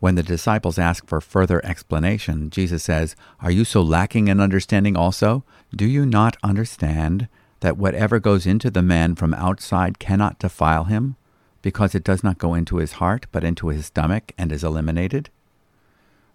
When 0.00 0.14
the 0.14 0.22
disciples 0.22 0.78
ask 0.78 1.06
for 1.06 1.20
further 1.20 1.64
explanation, 1.64 2.50
Jesus 2.50 2.84
says, 2.84 3.16
Are 3.40 3.50
you 3.50 3.64
so 3.64 3.82
lacking 3.82 4.28
in 4.28 4.40
understanding 4.40 4.96
also? 4.96 5.44
Do 5.74 5.86
you 5.86 6.06
not 6.06 6.36
understand 6.42 7.26
that 7.60 7.76
whatever 7.76 8.20
goes 8.20 8.46
into 8.46 8.70
the 8.70 8.82
man 8.82 9.16
from 9.16 9.34
outside 9.34 9.98
cannot 9.98 10.38
defile 10.38 10.84
him, 10.84 11.16
because 11.62 11.96
it 11.96 12.04
does 12.04 12.22
not 12.22 12.38
go 12.38 12.54
into 12.54 12.76
his 12.76 12.92
heart, 12.92 13.26
but 13.32 13.42
into 13.42 13.68
his 13.68 13.86
stomach 13.86 14.32
and 14.38 14.52
is 14.52 14.62
eliminated? 14.62 15.30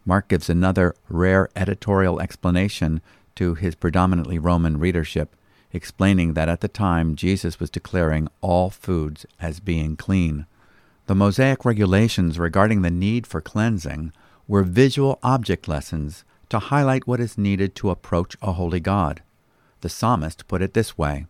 Mark 0.05 0.27
gives 0.27 0.49
another 0.49 0.93
rare 1.07 1.47
editorial 1.55 2.19
explanation 2.19 3.01
to 3.35 3.55
his 3.55 3.75
predominantly 3.75 4.37
Roman 4.37 4.77
readership, 4.77 5.37
explaining 5.71 6.33
that 6.33 6.49
at 6.49 6.59
the 6.59 6.67
time 6.67 7.15
Jesus 7.15 7.61
was 7.61 7.69
declaring 7.69 8.27
all 8.41 8.69
foods 8.69 9.25
as 9.39 9.61
being 9.61 9.95
clean. 9.95 10.45
The 11.05 11.15
Mosaic 11.15 11.65
regulations 11.65 12.39
regarding 12.39 12.81
the 12.81 12.89
need 12.89 13.27
for 13.27 13.41
cleansing 13.41 14.13
were 14.47 14.63
visual 14.63 15.19
object 15.21 15.67
lessons 15.67 16.23
to 16.47 16.59
highlight 16.59 17.05
what 17.05 17.19
is 17.19 17.37
needed 17.37 17.75
to 17.75 17.89
approach 17.89 18.37
a 18.41 18.53
holy 18.53 18.79
God. 18.79 19.21
The 19.81 19.89
psalmist 19.89 20.47
put 20.47 20.61
it 20.61 20.73
this 20.73 20.97
way 20.97 21.25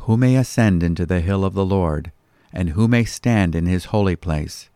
Who 0.00 0.16
may 0.16 0.34
ascend 0.34 0.82
into 0.82 1.06
the 1.06 1.20
hill 1.20 1.44
of 1.44 1.54
the 1.54 1.64
Lord, 1.64 2.10
and 2.52 2.70
who 2.70 2.88
may 2.88 3.04
stand 3.04 3.54
in 3.54 3.66
his 3.66 3.86
holy 3.86 4.16
place? 4.16 4.68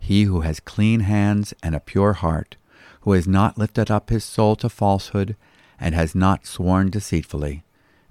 He 0.00 0.24
who 0.24 0.40
has 0.40 0.58
clean 0.58 1.00
hands 1.00 1.54
and 1.62 1.76
a 1.76 1.80
pure 1.80 2.14
heart, 2.14 2.56
who 3.02 3.12
has 3.12 3.28
not 3.28 3.58
lifted 3.58 3.92
up 3.92 4.10
his 4.10 4.24
soul 4.24 4.56
to 4.56 4.68
falsehood, 4.68 5.36
and 5.78 5.94
has 5.94 6.16
not 6.16 6.46
sworn 6.46 6.90
deceitfully. 6.90 7.62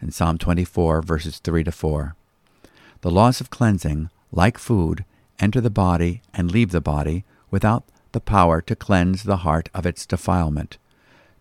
In 0.01 0.11
Psalm 0.11 0.37
24, 0.37 1.01
verses 1.01 1.39
3 1.39 1.65
to 1.65 1.71
4. 1.73 2.15
The 3.01 3.11
laws 3.11 3.41
of 3.41 3.49
cleansing, 3.49 4.09
like 4.31 4.57
food, 4.57 5.03
enter 5.39 5.61
the 5.61 5.69
body 5.69 6.21
and 6.33 6.51
leave 6.51 6.71
the 6.71 6.81
body 6.81 7.23
without 7.51 7.83
the 8.11 8.19
power 8.19 8.61
to 8.61 8.75
cleanse 8.75 9.23
the 9.23 9.37
heart 9.37 9.69
of 9.73 9.85
its 9.85 10.05
defilement. 10.05 10.77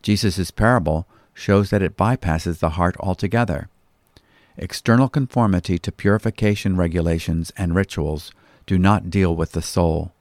Jesus' 0.02 0.50
parable 0.50 1.06
shows 1.34 1.70
that 1.70 1.82
it 1.82 1.96
bypasses 1.96 2.58
the 2.58 2.70
heart 2.70 2.96
altogether. 3.00 3.68
External 4.56 5.08
conformity 5.08 5.78
to 5.78 5.92
purification 5.92 6.76
regulations 6.76 7.52
and 7.56 7.74
rituals 7.74 8.32
do 8.66 8.78
not 8.78 9.10
deal 9.10 9.36
with 9.36 9.52
the 9.52 9.62
soul. 9.62 10.12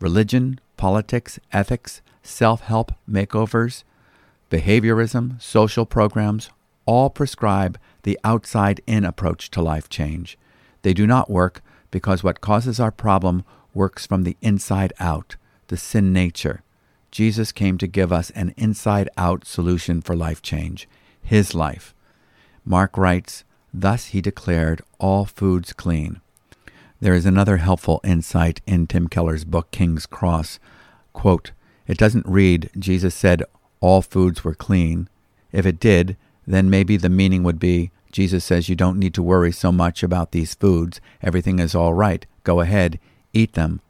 Religion, 0.00 0.60
politics, 0.76 1.38
ethics, 1.52 2.02
self 2.22 2.62
help 2.62 2.92
makeovers, 3.08 3.84
behaviorism, 4.50 5.40
social 5.40 5.86
programs 5.86 6.50
all 6.84 7.10
prescribe 7.10 7.78
the 8.02 8.18
outside 8.24 8.80
in 8.86 9.04
approach 9.04 9.50
to 9.50 9.62
life 9.62 9.88
change. 9.88 10.38
They 10.82 10.92
do 10.92 11.06
not 11.06 11.30
work 11.30 11.62
because 11.90 12.24
what 12.24 12.40
causes 12.40 12.80
our 12.80 12.90
problem 12.90 13.44
works 13.74 14.06
from 14.06 14.24
the 14.24 14.36
inside 14.40 14.92
out, 14.98 15.36
the 15.68 15.76
sin 15.76 16.12
nature. 16.12 16.62
Jesus 17.10 17.52
came 17.52 17.78
to 17.78 17.86
give 17.86 18.12
us 18.12 18.30
an 18.30 18.54
inside 18.56 19.08
out 19.16 19.46
solution 19.46 20.00
for 20.00 20.16
life 20.16 20.42
change, 20.42 20.88
his 21.22 21.54
life. 21.54 21.94
Mark 22.64 22.96
writes, 22.96 23.44
Thus 23.72 24.06
he 24.06 24.20
declared 24.20 24.82
all 24.98 25.24
foods 25.24 25.72
clean. 25.72 26.20
There 27.00 27.14
is 27.14 27.26
another 27.26 27.58
helpful 27.58 28.00
insight 28.02 28.60
in 28.66 28.86
Tim 28.86 29.08
Keller's 29.08 29.44
book, 29.44 29.70
King's 29.70 30.06
Cross. 30.06 30.58
Quote, 31.12 31.52
It 31.86 31.98
doesn't 31.98 32.26
read, 32.26 32.70
Jesus 32.78 33.14
said 33.14 33.42
all 33.80 34.02
foods 34.02 34.42
were 34.42 34.54
clean. 34.54 35.08
If 35.52 35.66
it 35.66 35.78
did, 35.78 36.16
then 36.46 36.70
maybe 36.70 36.96
the 36.96 37.08
meaning 37.08 37.42
would 37.42 37.58
be, 37.58 37.90
Jesus 38.12 38.44
says 38.44 38.68
you 38.68 38.76
don't 38.76 38.98
need 38.98 39.14
to 39.14 39.22
worry 39.22 39.52
so 39.52 39.70
much 39.70 40.02
about 40.02 40.32
these 40.32 40.54
foods. 40.54 41.00
Everything 41.22 41.58
is 41.58 41.74
all 41.74 41.94
right. 41.94 42.24
Go 42.44 42.60
ahead, 42.60 42.98
eat 43.32 43.54
them. 43.54 43.80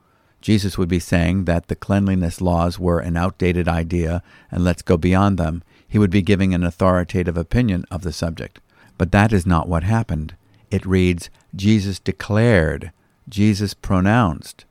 Jesus 0.40 0.78
would 0.78 0.88
be 0.88 1.00
saying 1.00 1.44
that 1.44 1.68
the 1.68 1.74
cleanliness 1.74 2.40
laws 2.40 2.78
were 2.78 3.00
an 3.00 3.16
outdated 3.16 3.68
idea 3.68 4.22
and 4.50 4.62
let's 4.62 4.82
go 4.82 4.96
beyond 4.96 5.38
them. 5.38 5.62
He 5.88 5.98
would 5.98 6.10
be 6.10 6.22
giving 6.22 6.54
an 6.54 6.64
authoritative 6.64 7.36
opinion 7.36 7.84
of 7.90 8.02
the 8.02 8.12
subject. 8.12 8.60
But 8.98 9.12
that 9.12 9.32
is 9.32 9.46
not 9.46 9.68
what 9.68 9.82
happened. 9.82 10.36
It 10.70 10.86
reads, 10.86 11.30
Jesus 11.54 11.98
declared, 11.98 12.92
Jesus 13.28 13.74
pronounced. 13.74 14.64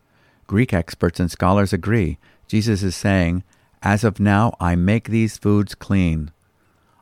Greek 0.47 0.73
experts 0.73 1.19
and 1.19 1.31
scholars 1.31 1.73
agree. 1.73 2.17
Jesus 2.47 2.83
is 2.83 2.95
saying, 2.95 3.43
As 3.81 4.03
of 4.03 4.19
now, 4.19 4.55
I 4.59 4.75
make 4.75 5.09
these 5.09 5.37
foods 5.37 5.75
clean. 5.75 6.31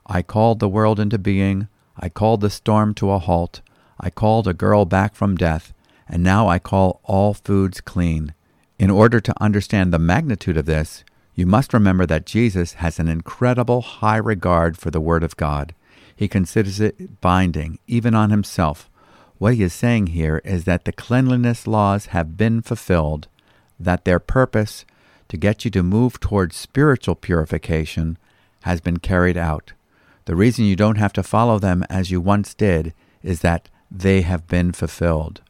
I 0.06 0.22
called 0.22 0.60
the 0.60 0.70
world 0.70 1.00
into 1.00 1.18
being. 1.18 1.68
I 1.98 2.10
called 2.10 2.42
the 2.42 2.50
storm 2.50 2.94
to 2.96 3.12
a 3.12 3.20
halt. 3.20 3.62
I 4.00 4.10
called 4.10 4.48
a 4.48 4.54
girl 4.54 4.86
back 4.86 5.16
from 5.16 5.36
death. 5.36 5.74
And 6.08 6.24
now 6.24 6.48
I 6.48 6.60
call 6.60 7.00
all 7.04 7.34
foods 7.34 7.82
clean. 7.82 8.34
In 8.78 8.90
order 8.90 9.20
to 9.20 9.42
understand 9.42 9.94
the 9.94 10.00
magnitude 10.00 10.58
of 10.58 10.66
this, 10.66 11.04
you 11.36 11.46
must 11.46 11.74
remember 11.74 12.06
that 12.06 12.26
Jesus 12.26 12.74
has 12.74 13.00
an 13.00 13.08
incredible 13.08 13.82
high 13.82 14.18
regard 14.18 14.78
for 14.78 14.92
the 14.92 15.02
Word 15.02 15.24
of 15.24 15.38
God. 15.38 15.74
He 16.16 16.28
considers 16.28 16.80
it 16.80 17.22
binding, 17.22 17.80
even 17.88 18.14
on 18.14 18.30
himself. 18.30 18.90
What 19.38 19.56
he 19.56 19.64
is 19.64 19.74
saying 19.74 20.08
here 20.08 20.42
is 20.46 20.66
that 20.66 20.86
the 20.86 20.92
cleanliness 20.92 21.66
laws 21.66 22.08
have 22.08 22.38
been 22.38 22.62
fulfilled, 22.62 23.28
that 23.80 24.06
their 24.06 24.20
purpose, 24.20 24.86
to 25.30 25.38
get 25.38 25.66
you 25.66 25.72
to 25.72 25.82
move 25.84 26.20
towards 26.20 26.56
spiritual 26.56 27.16
purification, 27.16 28.18
has 28.62 28.80
been 28.80 28.98
carried 28.98 29.38
out. 29.38 29.74
The 30.26 30.36
reason 30.36 30.66
you 30.66 30.76
don't 30.76 30.98
have 30.98 31.14
to 31.14 31.24
follow 31.24 31.60
them 31.60 31.86
as 31.90 32.12
you 32.12 32.22
once 32.22 32.54
did 32.54 32.94
is 33.22 33.42
that 33.42 33.70
they 33.92 34.22
have 34.22 34.48
been 34.48 34.72
fulfilled. 34.72 35.42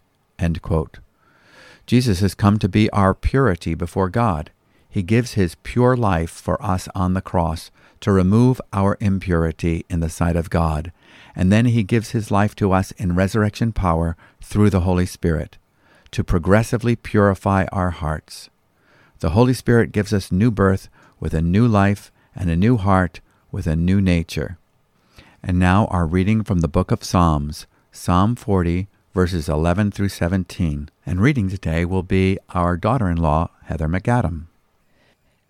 Jesus 1.85 2.19
has 2.19 2.35
come 2.35 2.59
to 2.59 2.69
be 2.69 2.89
our 2.89 3.13
purity 3.13 3.75
before 3.75 4.09
God. 4.09 4.51
He 4.89 5.03
gives 5.03 5.33
his 5.33 5.55
pure 5.63 5.95
life 5.95 6.29
for 6.29 6.61
us 6.63 6.87
on 6.93 7.13
the 7.13 7.21
cross 7.21 7.71
to 8.01 8.11
remove 8.11 8.59
our 8.71 8.97
impurity 8.99 9.85
in 9.89 9.99
the 9.99 10.09
sight 10.09 10.35
of 10.35 10.49
God, 10.49 10.91
and 11.35 11.51
then 11.51 11.65
he 11.65 11.83
gives 11.83 12.11
his 12.11 12.31
life 12.31 12.55
to 12.55 12.71
us 12.71 12.91
in 12.91 13.15
resurrection 13.15 13.71
power 13.71 14.17
through 14.41 14.69
the 14.69 14.81
Holy 14.81 15.05
Spirit 15.05 15.57
to 16.11 16.23
progressively 16.23 16.95
purify 16.95 17.65
our 17.71 17.89
hearts. 17.89 18.49
The 19.19 19.31
Holy 19.31 19.53
Spirit 19.53 19.91
gives 19.91 20.13
us 20.13 20.31
new 20.31 20.51
birth 20.51 20.89
with 21.19 21.33
a 21.33 21.41
new 21.41 21.67
life 21.67 22.11
and 22.35 22.49
a 22.49 22.55
new 22.55 22.77
heart 22.77 23.21
with 23.51 23.67
a 23.67 23.75
new 23.75 24.01
nature. 24.01 24.57
And 25.43 25.59
now 25.59 25.87
our 25.87 26.07
reading 26.07 26.43
from 26.43 26.61
the 26.61 26.69
book 26.69 26.89
of 26.89 27.03
Psalms, 27.03 27.67
Psalm 27.91 28.35
40, 28.35 28.87
verses 29.13 29.49
11 29.49 29.91
through 29.91 30.07
17. 30.07 30.89
And 31.05 31.21
reading 31.21 31.49
today 31.49 31.83
will 31.83 32.01
be 32.01 32.39
our 32.49 32.77
daughter 32.77 33.09
in 33.09 33.17
law, 33.17 33.49
Heather 33.65 33.89
MacAdam. 33.89 34.45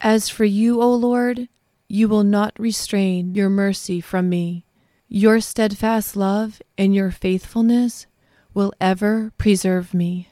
As 0.02 0.30
for 0.30 0.46
you, 0.46 0.82
O 0.82 0.92
Lord, 0.94 1.48
you 1.88 2.08
will 2.08 2.24
not 2.24 2.60
restrain 2.60 3.36
your 3.36 3.50
mercy 3.50 4.02
from 4.02 4.30
me. 4.30 4.66
Your 5.08 5.40
steadfast 5.40 6.16
love 6.16 6.60
and 6.76 6.96
your 6.96 7.12
faithfulness 7.12 8.08
will 8.56 8.74
ever 8.82 9.32
preserve 9.38 9.94
me. 9.94 10.30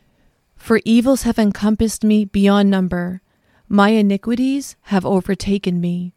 For 0.55 0.81
evils 0.85 1.21
have 1.21 1.37
encompassed 1.37 2.03
me 2.03 2.25
beyond 2.25 2.71
number, 2.71 3.21
my 3.69 3.89
iniquities 3.89 4.75
have 4.85 5.05
overtaken 5.05 5.79
me, 5.79 6.13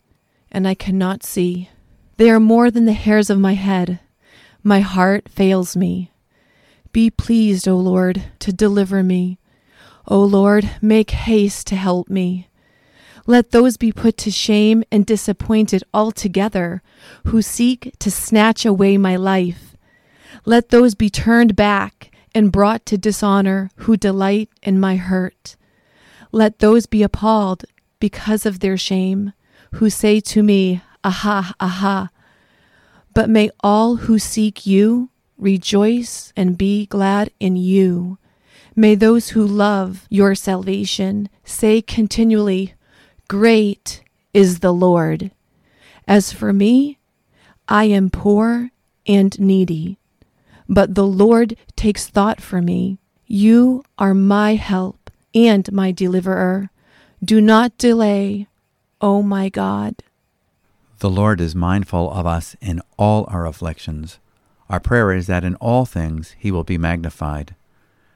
and 0.50 0.66
I 0.66 0.74
cannot 0.74 1.22
see. 1.22 1.68
They 2.16 2.30
are 2.30 2.40
more 2.40 2.70
than 2.70 2.84
the 2.84 2.92
hairs 2.92 3.30
of 3.30 3.38
my 3.38 3.54
head. 3.54 4.00
My 4.62 4.80
heart 4.80 5.28
fails 5.28 5.76
me. 5.76 6.12
Be 6.92 7.10
pleased, 7.10 7.66
O 7.66 7.76
Lord, 7.76 8.22
to 8.38 8.52
deliver 8.52 9.02
me. 9.02 9.38
O 10.06 10.20
Lord, 10.20 10.70
make 10.80 11.10
haste 11.10 11.66
to 11.68 11.76
help 11.76 12.08
me. 12.08 12.48
Let 13.26 13.50
those 13.50 13.76
be 13.76 13.90
put 13.90 14.16
to 14.18 14.30
shame 14.30 14.84
and 14.92 15.06
disappointed 15.06 15.82
altogether 15.94 16.82
who 17.26 17.40
seek 17.42 17.92
to 17.98 18.10
snatch 18.10 18.66
away 18.66 18.98
my 18.98 19.16
life. 19.16 19.76
Let 20.44 20.68
those 20.68 20.94
be 20.94 21.08
turned 21.08 21.56
back 21.56 22.10
and 22.34 22.52
brought 22.52 22.84
to 22.86 22.98
dishonor 22.98 23.70
who 23.76 23.96
delight 23.96 24.50
in 24.62 24.78
my 24.78 24.96
hurt. 24.96 25.56
Let 26.32 26.58
those 26.58 26.86
be 26.86 27.02
appalled 27.02 27.64
because 27.98 28.44
of 28.44 28.60
their 28.60 28.76
shame, 28.76 29.32
who 29.74 29.88
say 29.88 30.20
to 30.20 30.42
me, 30.42 30.82
Aha, 31.04 31.54
aha. 31.60 32.08
But 33.12 33.28
may 33.28 33.50
all 33.60 33.96
who 33.96 34.18
seek 34.18 34.66
you 34.66 35.10
rejoice 35.36 36.32
and 36.36 36.56
be 36.56 36.86
glad 36.86 37.30
in 37.38 37.56
you. 37.56 38.18
May 38.74 38.94
those 38.94 39.30
who 39.30 39.46
love 39.46 40.06
your 40.08 40.34
salvation 40.34 41.28
say 41.44 41.82
continually, 41.82 42.74
Great 43.28 44.02
is 44.32 44.60
the 44.60 44.72
Lord. 44.72 45.30
As 46.08 46.32
for 46.32 46.52
me, 46.52 46.98
I 47.68 47.84
am 47.84 48.10
poor 48.10 48.70
and 49.06 49.38
needy, 49.38 49.98
but 50.68 50.94
the 50.94 51.06
Lord 51.06 51.56
takes 51.76 52.06
thought 52.06 52.40
for 52.40 52.60
me. 52.60 52.98
You 53.26 53.84
are 53.98 54.14
my 54.14 54.54
help 54.54 55.10
and 55.34 55.70
my 55.72 55.92
deliverer. 55.92 56.70
Do 57.22 57.40
not 57.40 57.78
delay, 57.78 58.48
O 59.00 59.22
my 59.22 59.48
God. 59.48 59.96
The 61.00 61.10
Lord 61.10 61.40
is 61.40 61.54
mindful 61.54 62.10
of 62.12 62.24
us 62.24 62.56
in 62.60 62.80
all 62.96 63.26
our 63.28 63.46
afflictions. 63.46 64.20
Our 64.70 64.80
prayer 64.80 65.12
is 65.12 65.26
that 65.26 65.44
in 65.44 65.56
all 65.56 65.84
things 65.84 66.34
he 66.38 66.52
will 66.52 66.64
be 66.64 66.78
magnified. 66.78 67.54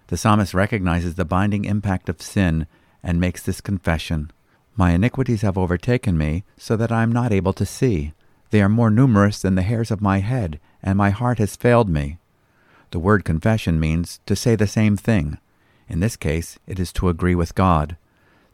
The 0.07 0.17
psalmist 0.17 0.55
recognizes 0.55 1.17
the 1.17 1.25
binding 1.25 1.65
impact 1.65 2.09
of 2.09 2.23
sin 2.23 2.67
and 3.03 3.21
makes 3.21 3.43
this 3.43 3.61
confession 3.61 4.31
My 4.77 4.93
iniquities 4.93 5.43
have 5.43 5.59
overtaken 5.59 6.17
me, 6.17 6.45
so 6.57 6.77
that 6.77 6.93
I 6.93 7.03
am 7.03 7.11
not 7.11 7.33
able 7.33 7.53
to 7.55 7.67
see. 7.67 8.13
They 8.51 8.63
are 8.63 8.69
more 8.69 8.91
numerous 8.91 9.43
than 9.43 9.57
the 9.57 9.63
hairs 9.63 9.91
of 9.91 10.01
my 10.01 10.21
head, 10.21 10.61
and 10.81 10.97
my 10.97 11.11
heart 11.11 11.39
has 11.39 11.57
failed 11.57 11.89
me. 11.89 12.19
The 12.93 13.01
word 13.01 13.25
confession 13.25 13.81
means 13.81 14.21
to 14.27 14.37
say 14.37 14.55
the 14.55 14.69
same 14.69 14.97
thing. 14.97 15.39
In 15.89 15.99
this 16.01 16.17
case, 16.17 16.59
it 16.67 16.79
is 16.79 16.93
to 16.93 17.09
agree 17.09 17.35
with 17.35 17.57
God. 17.57 17.97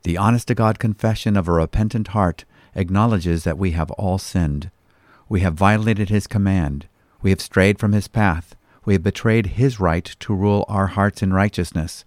The 0.03 0.17
honest 0.17 0.49
to 0.49 0.55
God 0.55 0.79
confession 0.79 1.37
of 1.37 1.47
a 1.47 1.53
repentant 1.53 2.09
heart 2.09 2.45
acknowledges 2.75 3.45
that 3.45 3.59
we 3.59 3.73
have 3.73 3.91
all 3.93 4.19
sinned. 4.19 4.71
We 5.29 5.41
have 5.41 5.55
violated 5.55 6.09
His 6.09 6.27
command. 6.27 6.87
We 7.23 7.31
have 7.31 7.41
strayed 7.41 7.79
from 7.79 7.93
His 7.93 8.09
path. 8.09 8.55
We 8.85 8.95
have 8.95 9.03
betrayed 9.03 9.47
His 9.47 9.81
right 9.81 10.05
to 10.05 10.35
rule 10.35 10.65
our 10.69 10.89
hearts 10.89 11.23
in 11.23 11.33
righteousness. 11.33 12.05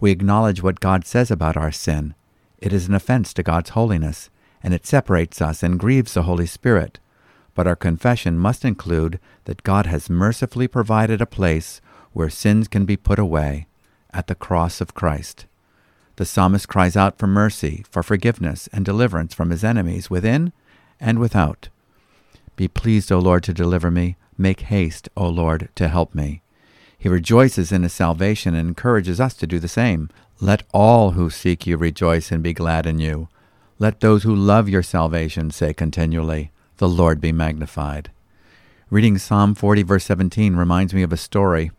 We 0.00 0.10
acknowledge 0.10 0.62
what 0.62 0.80
God 0.80 1.06
says 1.06 1.30
about 1.30 1.56
our 1.56 1.72
sin. 1.72 2.14
It 2.58 2.72
is 2.72 2.88
an 2.88 2.94
offense 2.94 3.34
to 3.34 3.42
God's 3.42 3.70
holiness, 3.70 4.30
and 4.62 4.72
it 4.72 4.86
separates 4.86 5.42
us 5.42 5.62
and 5.62 5.78
grieves 5.78 6.14
the 6.14 6.22
Holy 6.22 6.46
Spirit. 6.46 6.98
But 7.54 7.66
our 7.66 7.76
confession 7.76 8.38
must 8.38 8.64
include 8.64 9.18
that 9.44 9.62
God 9.62 9.86
has 9.86 10.10
mercifully 10.10 10.68
provided 10.68 11.20
a 11.20 11.26
place 11.26 11.80
where 12.12 12.30
sins 12.30 12.68
can 12.68 12.84
be 12.84 12.96
put 12.96 13.18
away 13.18 13.66
at 14.12 14.26
the 14.26 14.34
cross 14.34 14.80
of 14.80 14.94
Christ. 14.94 15.46
The 16.16 16.24
psalmist 16.24 16.68
cries 16.68 16.96
out 16.96 17.18
for 17.18 17.26
mercy, 17.26 17.84
for 17.90 18.02
forgiveness, 18.02 18.68
and 18.72 18.84
deliverance 18.84 19.34
from 19.34 19.50
his 19.50 19.62
enemies 19.62 20.10
within 20.10 20.52
and 20.98 21.18
without. 21.18 21.68
Be 22.56 22.68
pleased, 22.68 23.12
O 23.12 23.18
Lord, 23.18 23.42
to 23.44 23.52
deliver 23.52 23.90
me. 23.90 24.16
Make 24.38 24.60
haste, 24.60 25.08
O 25.16 25.28
Lord, 25.28 25.68
to 25.74 25.88
help 25.88 26.14
me. 26.14 26.42
He 26.98 27.08
rejoices 27.08 27.70
in 27.70 27.82
his 27.82 27.92
salvation 27.92 28.54
and 28.54 28.68
encourages 28.68 29.20
us 29.20 29.34
to 29.34 29.46
do 29.46 29.58
the 29.58 29.68
same. 29.68 30.08
Let 30.40 30.62
all 30.72 31.12
who 31.12 31.28
seek 31.28 31.66
you 31.66 31.76
rejoice 31.76 32.32
and 32.32 32.42
be 32.42 32.54
glad 32.54 32.86
in 32.86 32.98
you. 32.98 33.28
Let 33.78 34.00
those 34.00 34.22
who 34.22 34.34
love 34.34 34.70
your 34.70 34.82
salvation 34.82 35.50
say 35.50 35.74
continually, 35.74 36.50
The 36.78 36.88
Lord 36.88 37.20
be 37.20 37.32
magnified. 37.32 38.10
Reading 38.88 39.18
Psalm 39.18 39.54
40, 39.54 39.82
verse 39.82 40.04
17, 40.04 40.56
reminds 40.56 40.94
me 40.94 41.02
of 41.02 41.12
a 41.12 41.18
story. 41.18 41.70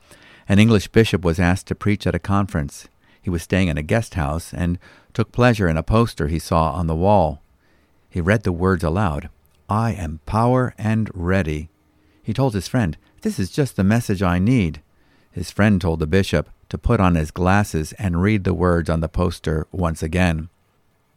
An 0.48 0.60
English 0.60 0.90
bishop 0.90 1.26
was 1.26 1.40
asked 1.40 1.66
to 1.68 1.76
preach 1.76 2.06
at 2.06 2.16
a 2.16 2.20
conference. 2.20 2.88
He 3.28 3.30
was 3.30 3.44
staying 3.44 3.68
in 3.68 3.78
a 3.78 3.84
guest 3.84 4.14
house 4.14 4.54
and 4.54 4.80
took 5.14 5.34
pleasure 5.34 5.68
in 5.68 5.76
a 5.76 5.84
poster 5.84 6.30
he 6.30 6.40
saw 6.40 6.72
on 6.72 6.88
the 6.88 6.96
wall. 6.96 7.42
He 8.10 8.22
read 8.22 8.44
the 8.44 8.54
words 8.54 8.86
aloud 8.86 9.28
I 9.68 9.92
am 9.92 10.22
power 10.26 10.74
and 10.78 11.12
ready. 11.14 11.68
He 12.24 12.32
told 12.32 12.54
his 12.54 12.70
friend, 12.70 12.96
This 13.24 13.38
is 13.38 13.52
just 13.52 13.76
the 13.76 13.84
message 13.84 14.24
I 14.24 14.40
need. 14.40 14.82
His 15.30 15.52
friend 15.52 15.82
told 15.82 16.00
the 16.00 16.08
bishop 16.08 16.48
to 16.70 16.78
put 16.78 17.02
on 17.02 17.16
his 17.16 17.32
glasses 17.32 17.92
and 18.00 18.22
read 18.22 18.46
the 18.46 18.54
words 18.54 18.90
on 18.90 19.02
the 19.02 19.10
poster 19.10 19.68
once 19.74 20.02
again. 20.02 20.48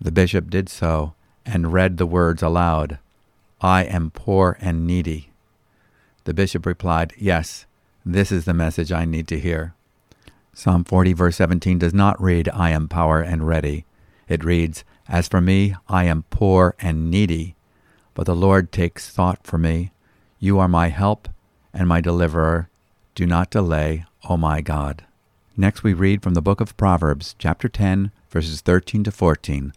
The 0.01 0.11
bishop 0.11 0.51
did 0.51 0.69
so 0.69 1.15
and 1.47 1.73
read 1.73 1.97
the 1.97 2.07
words 2.07 2.43
aloud 2.43 2.99
I 3.61 3.85
am 3.85 4.11
poor 4.11 4.59
and 4.61 4.85
needy. 4.85 5.31
The 6.25 6.35
bishop 6.35 6.67
replied, 6.67 7.13
Yes, 7.17 7.67
this 8.05 8.33
is 8.33 8.47
the 8.47 8.53
message 8.53 8.91
I 8.91 9.05
need 9.05 9.29
to 9.29 9.39
hear. 9.39 9.75
Psalm 10.61 10.85
40, 10.85 11.15
verse 11.15 11.37
17 11.37 11.79
does 11.79 11.95
not 11.95 12.21
read, 12.21 12.47
I 12.51 12.69
am 12.69 12.87
power 12.87 13.23
and 13.23 13.49
ready. 13.49 13.87
It 14.29 14.45
reads, 14.45 14.85
As 15.09 15.27
for 15.27 15.41
me, 15.41 15.75
I 15.89 16.05
am 16.05 16.25
poor 16.29 16.75
and 16.81 17.11
needy, 17.11 17.57
but 18.13 18.27
the 18.27 18.37
Lord 18.37 18.71
takes 18.71 19.09
thought 19.09 19.47
for 19.47 19.57
me. 19.57 19.91
You 20.39 20.59
are 20.59 20.69
my 20.69 20.89
help 20.89 21.31
and 21.73 21.89
my 21.89 22.03
deliverer. 22.03 22.69
Do 23.15 23.25
not 23.25 23.49
delay, 23.49 24.05
O 24.29 24.37
my 24.37 24.61
God. 24.61 25.07
Next, 25.57 25.83
we 25.83 25.95
read 25.95 26.23
from 26.23 26.35
the 26.35 26.43
book 26.43 26.61
of 26.61 26.77
Proverbs, 26.77 27.35
chapter 27.39 27.71
10, 27.71 28.13
verses 28.29 28.61
13 28.61 29.05
to 29.05 29.11
14. 29.11 29.73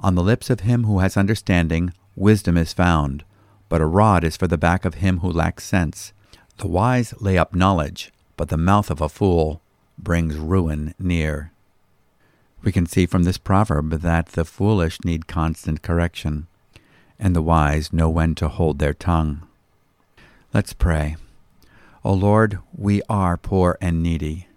On 0.00 0.16
the 0.16 0.22
lips 0.22 0.50
of 0.50 0.60
him 0.60 0.84
who 0.84 0.98
has 0.98 1.16
understanding, 1.16 1.94
wisdom 2.14 2.58
is 2.58 2.74
found, 2.74 3.24
but 3.70 3.80
a 3.80 3.86
rod 3.86 4.22
is 4.22 4.36
for 4.36 4.46
the 4.46 4.58
back 4.58 4.84
of 4.84 4.96
him 4.96 5.20
who 5.20 5.32
lacks 5.32 5.64
sense. 5.64 6.12
The 6.58 6.68
wise 6.68 7.14
lay 7.22 7.38
up 7.38 7.54
knowledge, 7.54 8.12
but 8.36 8.50
the 8.50 8.58
mouth 8.58 8.90
of 8.90 9.00
a 9.00 9.08
fool 9.08 9.62
brings 9.98 10.36
ruin 10.36 10.94
near. 10.98 11.52
We 12.62 12.72
can 12.72 12.86
see 12.86 13.06
from 13.06 13.24
this 13.24 13.38
proverb 13.38 13.90
that 14.00 14.26
the 14.28 14.44
foolish 14.44 15.04
need 15.04 15.26
constant 15.26 15.82
correction, 15.82 16.46
and 17.18 17.34
the 17.34 17.42
wise 17.42 17.92
know 17.92 18.10
when 18.10 18.34
to 18.36 18.48
hold 18.48 18.78
their 18.78 18.94
tongue. 18.94 19.46
Let's 20.52 20.72
pray. 20.72 21.16
O 22.04 22.12
Lord, 22.12 22.58
we 22.76 23.02
are 23.08 23.36
poor 23.36 23.78
and 23.80 24.02
needy. 24.02 24.48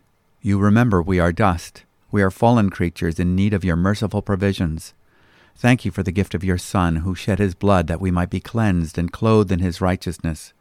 You 0.42 0.60
remember 0.60 1.02
we 1.02 1.20
are 1.20 1.32
dust. 1.32 1.84
We 2.12 2.22
are 2.22 2.32
fallen 2.32 2.70
creatures 2.70 3.20
in 3.20 3.36
need 3.36 3.54
of 3.54 3.64
your 3.64 3.76
merciful 3.76 4.22
provisions. 4.22 4.94
Thank 5.56 5.86
you 5.86 5.92
for 5.92 6.04
the 6.04 6.12
gift 6.12 6.34
of 6.34 6.44
your 6.44 6.58
Son, 6.58 6.98
who 6.98 7.14
shed 7.16 7.40
his 7.40 7.54
blood 7.54 7.88
that 7.88 8.02
we 8.02 8.12
might 8.12 8.30
be 8.30 8.40
cleansed 8.40 8.98
and 8.98 9.12
clothed 9.12 9.52
in 9.52 9.60
his 9.60 9.82
righteousness. 9.82 10.54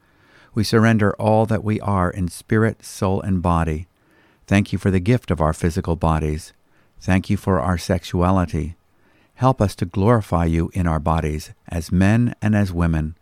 We 0.55 0.64
surrender 0.64 1.14
all 1.16 1.47
that 1.47 1.64
we 1.64 1.81
are 1.81 2.11
in 2.11 2.29
spirit, 2.29 2.85
soul, 2.85 3.20
and 3.22 3.41
body. 3.41 3.87
Thank 4.49 4.72
you 4.72 4.78
for 4.78 4.90
the 4.90 4.99
gift 4.99 5.30
of 5.30 5.42
our 5.42 5.53
physical 5.53 5.94
bodies. 5.94 6.55
Thank 7.03 7.28
you 7.28 7.36
for 7.36 7.61
our 7.61 7.76
sexuality. 7.76 8.76
Help 9.34 9.61
us 9.61 9.74
to 9.76 9.84
glorify 9.84 10.46
you 10.46 10.70
in 10.72 10.86
our 10.86 10.99
bodies, 10.99 11.53
as 11.68 11.92
men 11.92 12.34
and 12.40 12.57
as 12.57 12.72
women. 12.72 13.14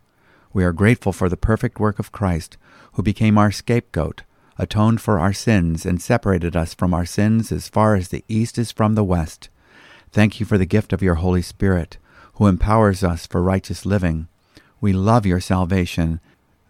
We 0.53 0.63
are 0.63 0.71
grateful 0.71 1.11
for 1.11 1.27
the 1.27 1.35
perfect 1.35 1.81
work 1.81 1.99
of 1.99 2.13
Christ, 2.13 2.55
who 2.93 3.03
became 3.03 3.37
our 3.37 3.51
scapegoat, 3.51 4.23
atoned 4.57 5.01
for 5.01 5.19
our 5.19 5.33
sins, 5.33 5.85
and 5.85 6.01
separated 6.01 6.55
us 6.55 6.73
from 6.73 6.93
our 6.93 7.05
sins 7.05 7.51
as 7.51 7.67
far 7.67 7.95
as 7.95 8.07
the 8.07 8.23
east 8.29 8.57
is 8.57 8.71
from 8.71 8.95
the 8.95 9.03
west. 9.03 9.49
Thank 10.13 10.39
you 10.39 10.45
for 10.45 10.57
the 10.57 10.65
gift 10.65 10.93
of 10.93 11.03
your 11.03 11.15
Holy 11.15 11.41
Spirit, 11.41 11.97
who 12.35 12.47
empowers 12.47 13.03
us 13.03 13.27
for 13.27 13.43
righteous 13.43 13.85
living. 13.85 14.29
We 14.79 14.93
love 14.93 15.25
your 15.25 15.41
salvation 15.41 16.21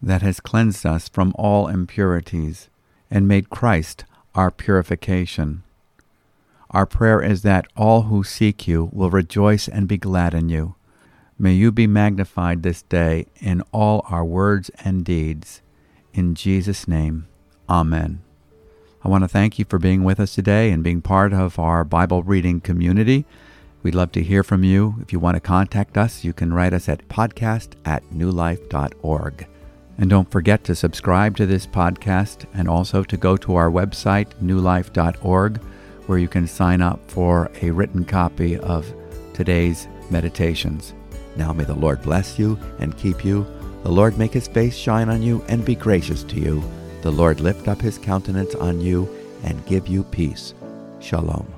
that 0.01 0.23
has 0.23 0.39
cleansed 0.39 0.83
us 0.83 1.07
from 1.07 1.35
all 1.37 1.67
impurities 1.67 2.69
and 3.11 3.27
made 3.27 3.51
Christ 3.51 4.03
our 4.37 4.51
purification. 4.51 5.63
Our 6.69 6.85
prayer 6.85 7.21
is 7.21 7.41
that 7.41 7.65
all 7.75 8.03
who 8.03 8.23
seek 8.23 8.67
you 8.67 8.89
will 8.93 9.09
rejoice 9.09 9.67
and 9.67 9.87
be 9.87 9.97
glad 9.97 10.33
in 10.33 10.47
you. 10.47 10.75
May 11.39 11.53
you 11.53 11.71
be 11.71 11.87
magnified 11.87 12.61
this 12.61 12.83
day 12.83 13.25
in 13.37 13.61
all 13.71 14.05
our 14.09 14.23
words 14.23 14.69
and 14.83 15.03
deeds. 15.03 15.61
In 16.13 16.35
Jesus' 16.35 16.87
name, 16.87 17.27
Amen. 17.67 18.21
I 19.03 19.09
want 19.09 19.23
to 19.23 19.27
thank 19.27 19.57
you 19.57 19.65
for 19.65 19.79
being 19.79 20.03
with 20.03 20.19
us 20.19 20.35
today 20.35 20.71
and 20.71 20.83
being 20.83 21.01
part 21.01 21.33
of 21.33 21.57
our 21.57 21.83
Bible 21.83 22.23
reading 22.23 22.59
community. 22.61 23.25
We'd 23.81 23.95
love 23.95 24.11
to 24.13 24.23
hear 24.23 24.43
from 24.43 24.63
you. 24.63 24.95
If 25.01 25.11
you 25.11 25.19
want 25.19 25.35
to 25.35 25.41
contact 25.41 25.97
us, 25.97 26.23
you 26.23 26.33
can 26.33 26.53
write 26.53 26.73
us 26.73 26.87
at 26.89 27.07
podcast 27.07 27.73
at 27.85 28.03
newlife.org. 28.11 29.47
And 29.97 30.09
don't 30.09 30.29
forget 30.29 30.63
to 30.65 30.75
subscribe 30.75 31.37
to 31.37 31.45
this 31.45 31.65
podcast 31.65 32.45
and 32.53 32.67
also 32.67 33.03
to 33.03 33.17
go 33.17 33.35
to 33.37 33.55
our 33.55 33.71
website, 33.71 34.27
newlife.org, 34.43 35.57
where 36.05 36.17
you 36.19 36.27
can 36.27 36.47
sign 36.47 36.81
up 36.81 36.99
for 37.09 37.51
a 37.61 37.71
written 37.71 38.05
copy 38.05 38.57
of 38.57 38.85
today's 39.33 39.87
meditations. 40.09 40.93
Now 41.35 41.51
may 41.53 41.63
the 41.63 41.73
Lord 41.73 42.01
bless 42.01 42.37
you 42.37 42.59
and 42.79 42.97
keep 42.97 43.25
you. 43.25 43.45
The 43.83 43.91
Lord 43.91 44.17
make 44.17 44.33
his 44.33 44.47
face 44.47 44.75
shine 44.75 45.09
on 45.09 45.21
you 45.21 45.43
and 45.47 45.65
be 45.65 45.75
gracious 45.75 46.23
to 46.23 46.39
you. 46.39 46.63
The 47.01 47.11
Lord 47.11 47.39
lift 47.39 47.67
up 47.67 47.81
his 47.81 47.97
countenance 47.97 48.55
on 48.55 48.81
you 48.81 49.07
and 49.43 49.65
give 49.65 49.87
you 49.87 50.03
peace. 50.03 50.53
Shalom. 50.99 51.56